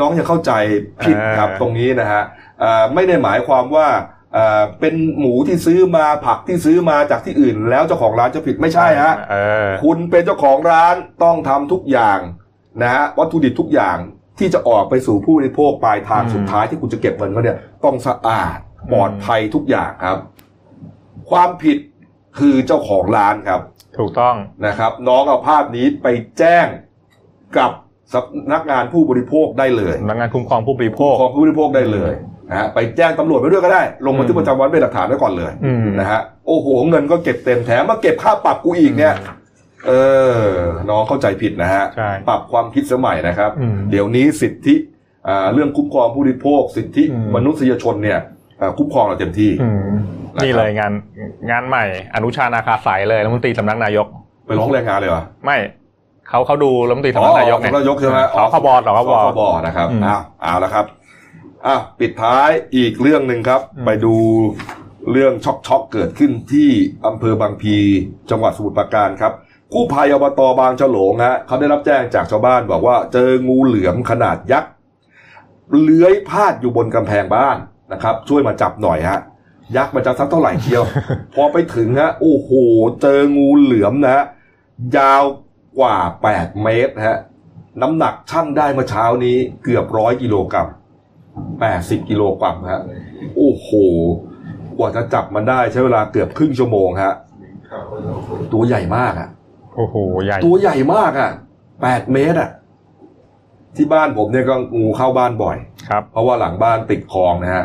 [0.00, 0.52] น้องยังเข้าใจ
[1.04, 2.22] ผิดครับเออตรงนี้นะฮะ
[2.60, 3.86] เอ่อไม่ได้หมายความว่า
[4.34, 12.18] เอ่อเป็นหมูที่ซื้อมาผักที่ซื้อมาจากที่อื่น แล้วเจ้าของร้านจะผิดไม่ใช่ฮะเออคุณเป็นเจ้าของร้านต้องทำทุกอย่าง
[12.82, 13.98] นะฮะวัตถุดิบทุกอย่าง
[14.38, 18.58] ที่จะออกไปสู่ผู้บริโภคปลายทางอืมสุดท้ายที่คุณจะเก็บเงินเขาเนี่ยต้องสะอาด
[18.92, 20.18] ปลอดภัยทุกอย่างครับ
[21.30, 21.78] ความผิด
[22.38, 23.60] คือเจ้าของร้านครับ
[23.98, 24.34] ถูกต้อง
[24.66, 26.06] นะครับ น้องเอาภาพนี้ไป
[26.38, 26.66] แจ้ง
[27.58, 27.72] กับ
[28.14, 32.12] สำนักงานผู้บริโภคได้เลยสำนักงานคุ้มครองผู้บริโภคของผู้บริโภคได้เลย
[32.50, 39.14] นะฮะไปแจ้งตำรวจไปด้วยก็ได้ ลงบันทึกประจำวันเป็นหลักฐานไว้ก่อนเลยอืม นะฮะโอ้โหเงินก็เก็บเต็มแถมมาเก็บค่าปรับกูอีกเนี่ย
[39.86, 39.92] เอ
[40.32, 40.38] อ
[40.90, 44.74] น้องเข้าใจผิดนะฮะ ใช่ ปรับความคิดสมัยนะครับ อืม เดี๋ยวนี้สิทธิ
[45.28, 48.18] อ่าเรื่องคุ้มครองผู้บริโภค สิทธิอืม มนุษยชนเนี่ย
[48.60, 49.80] อ่าคุ้มครองเราเต็มที่ อืม
[50.34, 50.92] นะครับ นี่เลยงาน
[51.50, 51.84] งานใหม่
[52.14, 54.06] อนุชานาคาสายเลยรัฐมนตรีสำนักนายก
[54.46, 55.58] ไปร้องแรงงานเลยเหรอ ไม่
[56.28, 60.84] เขาเขาดูรัฐมนตรีสำนักนายกอ๋อสำนักนายกใช่ไหมสคบสคบสคบนะครับอืม อ้าวเอาละครับ
[61.68, 64.14] อะปิดท้ายอีกเรื่องหนึ่งครับอืมไปดู
[65.10, 66.68] เรื่องช็อกช็อกๆเกิดขึ้นที่
[67.06, 67.76] อำเภอบางพี
[68.30, 69.32] จังหวัดสมุทรปราการครับ
[69.72, 74.72] กู้ภัยอบตบางฉลงฮะเขาได้รับแจ้งจากชาวบ้านบอกว่าเจองูเหลือมขนาดยักษ์
[75.82, 77.56] เลื้อยพาดอยู่บนกำแพงบ้าน
[77.92, 79.18] นะครับ ช่วยมาจับหน่อยฮะ
[79.76, 80.84] ยักษ์มันจะสักเท่าไหร่เชียว
[81.34, 82.50] พอไปถึงฮะโอ้โห
[83.02, 84.24] เจองูเหลือมนะฮะ
[84.96, 85.24] ยาว
[85.78, 85.98] กว่า
[86.30, 87.18] 8 เมตรฮะ
[87.82, 90.68] น้ำหนักชั่งได้เมื่อเช้านี้เกือบร้อยกิโลกรัม
[91.66, 92.82] 80กิโลกรัมฮะ
[93.36, 93.68] โอ้โห
[94.78, 97.14] กว่าจะจับมันได้ใช้เวลาเกือบครึ่งชั่วโมงฮะ
[98.52, 99.28] ตัวใหญ่มากอะ
[99.76, 101.30] โอ้โหใหญ่ ตัวใหญ่มากอะ
[101.72, 102.50] 8เมตรอะ
[103.76, 105.56] ที่บ้านผมเนี่ยก็งูเข้าบ้านบ่อย
[105.88, 107.64] ครับ เพราะว่าหลังบ้านติดคลองนะฮะ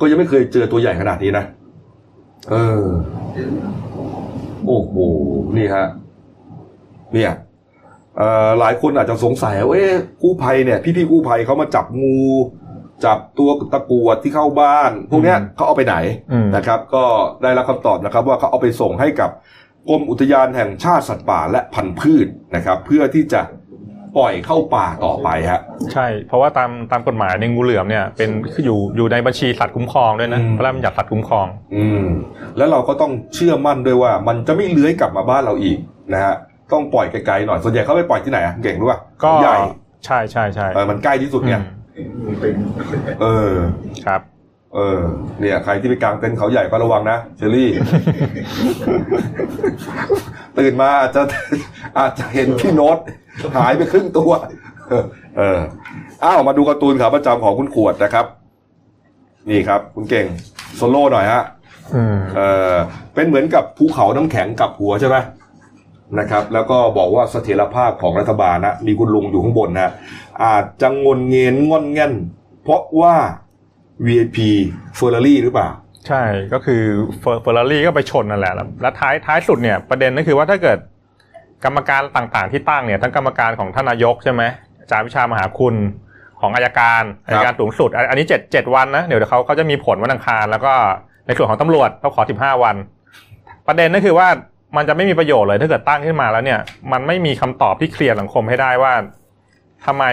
[0.00, 1.44] ก็ยังไม่เคยเจอตัวใหญ่ขนาดนี้นะ
[2.50, 2.84] เออ
[4.66, 4.94] โอ้โห
[5.56, 5.86] นี่ฮะ
[7.14, 7.32] เนี่ย
[8.16, 12.18] เอ่อหลายคนอาจจะสงสัยว่าเอ๊ะกู้ภัยเนี่ย พี่ๆกู้ภัยเขามาจับงู
[13.04, 15.96] จับตัวตะกรวดที่เข้าบ้าน พวกเนี้ยอืมเขาเอาไปไหน
[16.32, 17.04] อืมนะครับ ก็
[17.42, 19.30] ได้รับคำตอบนะครับ ว่าเขาเอาไปส่งให้กับ
[19.88, 22.26] กรมอุทยานแห่งชาติสัตว์ป่าและพันธุ์พืช
[22.56, 23.40] นะครับ เพื่อที่จะ
[24.16, 25.60] ปล่อยเข้าป่าต่อไปฮะ
[25.92, 32.06] ใช่ เพราะว่าตามตามกฎหมายในยงูเหลือมเนี่ยเป็นคืออยู่อยู่ในบัญชีสัตว์คุ้มครองด้วยนะอืมพระราชบัญญัติสัตว์คุ้มครอง อืม
[32.56, 35.78] แล้วเราก็ต้องเชื่อมั่นด้วยว่า มันจะไม่เลื้อยกลับมาบ้านเราอีก
[36.12, 36.34] นะฮะ
[36.72, 39.56] ต้องปล่อยไกลๆหน่อยส่วนใหญ่เขาไปปล่อยที่ไหนอะเก่งรู้ป่ะก็เขาใหญ่
[40.04, 41.60] ใช่ใช่ใช่เออมันใกล้ที่สุดเนี่ย
[41.98, 42.34] อืม
[43.20, 43.52] เออ
[44.06, 44.20] ครับ
[44.74, 45.00] เออ
[45.40, 47.70] เนี่ย ใครที่ไปกางเต็นท์เขาใหญ่ก็ระวังนะเชอรี่
[50.58, 51.22] ตื่นมาอาจจะ
[51.98, 52.98] อาจจะเห็นพี่โน้ต
[53.56, 54.30] หายไปครึ่งตัว
[54.88, 55.04] เออ
[55.36, 55.58] เออ
[56.24, 58.26] อ้าวมาดูการ์ตูนขาประจำของคุณขวดนะครับ
[59.50, 60.26] นี่ครับ คุณเก่ง
[60.76, 61.42] โซโล่หน่อยฮะ
[61.94, 62.40] อืมเอ
[62.72, 62.74] อ
[63.14, 65.16] เป็นเหมือนกับภูเขาน้ำแข็งกับหัวใช่ไหม
[66.18, 69.92] นะครับ แล้วก็บอกว่าเสถียรภาพของรัฐบาลนะมีคุณลุงอยู่ข้างบนนะ
[70.44, 72.12] อาจจะงนเงินงอนเงัน
[72.62, 73.14] เพราะว่า
[74.06, 74.38] VIP
[74.96, 75.68] เฟอร์รารี่หรือเปล่า
[76.08, 76.22] ใช่
[76.52, 76.82] ก็คือ
[77.20, 80.78] เฟอร์เฟอร์รารี่ก็ไปชนนั่นแหละ แล้วท้ายท้ายสุดเนี่ยประเด็นก็คือว่าถ้าเกิด
[81.64, 84.42] กรรมการต่างๆที่ตั้งเนี่ยทั้งกรรมการของท่านนายกใช่ไหม
[84.80, 85.74] อาจารย์วิชามหาคุณ
[86.40, 90.72] ของอายการอายการสูงสุด อันนี้เจ็ดเจ็ดวันนะ เดี๋ยวเขาเขาจะมีผลวันอังคาร แล้วก็
[91.26, 92.76] ในส่วนของตำรวจเขาขอสิบห้าวัน
[93.66, 94.28] ประเด็นก็คือว่า
[94.76, 96.60] มันจะไม่มีประโยชน์เลยถ้าเกิดตั้งขึ้นมาแล้วเนี่ย
[96.92, 98.92] มันไม่มีคำตอบที่เคลียร์สังคมให้ได้ว่า
[99.86, 100.04] ทำไม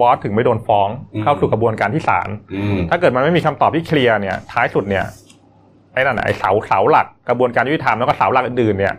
[0.00, 5.04] บอสถึงไม่โดนฟ้องอืมเข้าสู่กระบวนการที่ศาลอืมถ้าเกิดมันไม่มีคำตอบที่เคลียร์เนี่ย ท้ายสุดเนี่ย
[5.92, 8.94] ไอ้นั่นน่ะไอ้เสาเสาหลักกระบวนการยุติธรรมแล้วก็เสาหลักอื่นๆเนี่ย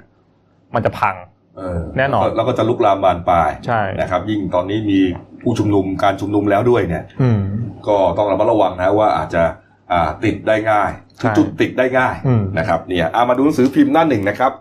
[0.75, 1.15] มันจะพัง
[1.57, 4.99] เออแน่นอนล้วก็แล้วก็จะลุกลามบานปลายใช่นะครับ ยิ่งตอนนี้มี
[5.41, 7.41] ผู้ชุมนุมการชุมนุมแล้วด้วยเนี่ยอืม
[7.87, 9.43] ก็ต้องระมัดระวังนะว่าอาจจะ
[9.91, 14.51] อ่าติดได้ง่ายใช่จุดติดได้ง่ายอืมนะครับ เนี่ยเอามาดูหนังสือพิมพ์หน้าหนึ่งนะครับ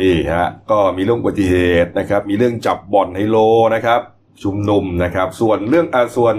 [0.00, 3.36] นี่ฮะก็มีเรื่องอุบัติเหตุนะครับ มีเรื่องจับบ่อนไฮโล
[3.74, 4.00] นะครับ
[4.42, 6.34] ชุมนุมนะครับ ส่วนเรื่องอ่าส่วน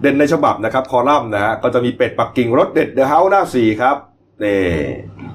[0.00, 3.96] เด่นในฉบับนะครับ คอลัมน์นะฮะก็จะมีเป็ดปักกิ่งรถเด็ดเดอะเฮาส์หน้าสี่ครับ
[4.44, 4.60] นี่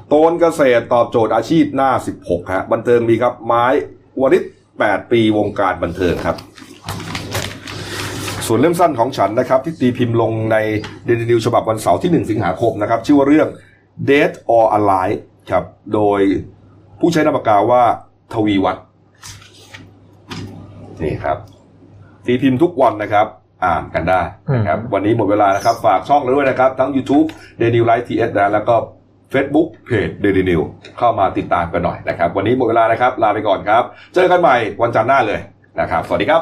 [0.09, 1.91] โตนเกษตรตอบโจทย์อาชีพหน้า
[2.21, 3.65] 16ฮะบันเทิงมีครับไม้
[4.21, 4.43] วริศ
[4.77, 6.37] 8 ปีวงการบันเทิงครับ
[8.47, 10.57] ส่วนเรื่องสั้นของฉันนะครับ ที่ตีพิมพ์ลงใน
[11.05, 13.47] เดลินิวฉบับวันเสาร์ที่ 1 สิงหาคมนะครับ ชื่อว่าเรื่อง
[14.09, 15.19] Dead or Alive
[15.51, 15.63] ครับ
[15.93, 16.21] โดย
[16.99, 17.83] ผู้ใช้นามปากกาว่า
[18.33, 18.83] ทวีวัฒน์
[21.03, 21.37] นี่ครับ
[22.25, 23.27] ตีพิมพ์ทุกวันนะครับ
[23.65, 24.21] อ่านกันได้
[24.55, 27.27] นะครับวันนี้หมดเวลานะครับ ฝากช่องเราด้วยนะครับ ทั้ง YouTube
[27.61, 28.75] d a i l y Life TS นะแล้วก็
[29.33, 30.61] Facebook Page Daily New
[30.97, 33.83] เข้ามาติดตามกันหน่อยนะครับ วันนี้หมดเวลานะครับ ลาไปก่อนครับ
[34.13, 35.39] เจอกันใหม่วันจันทร์หน้าเลย
[35.79, 36.39] นะครับ สวัสดีครั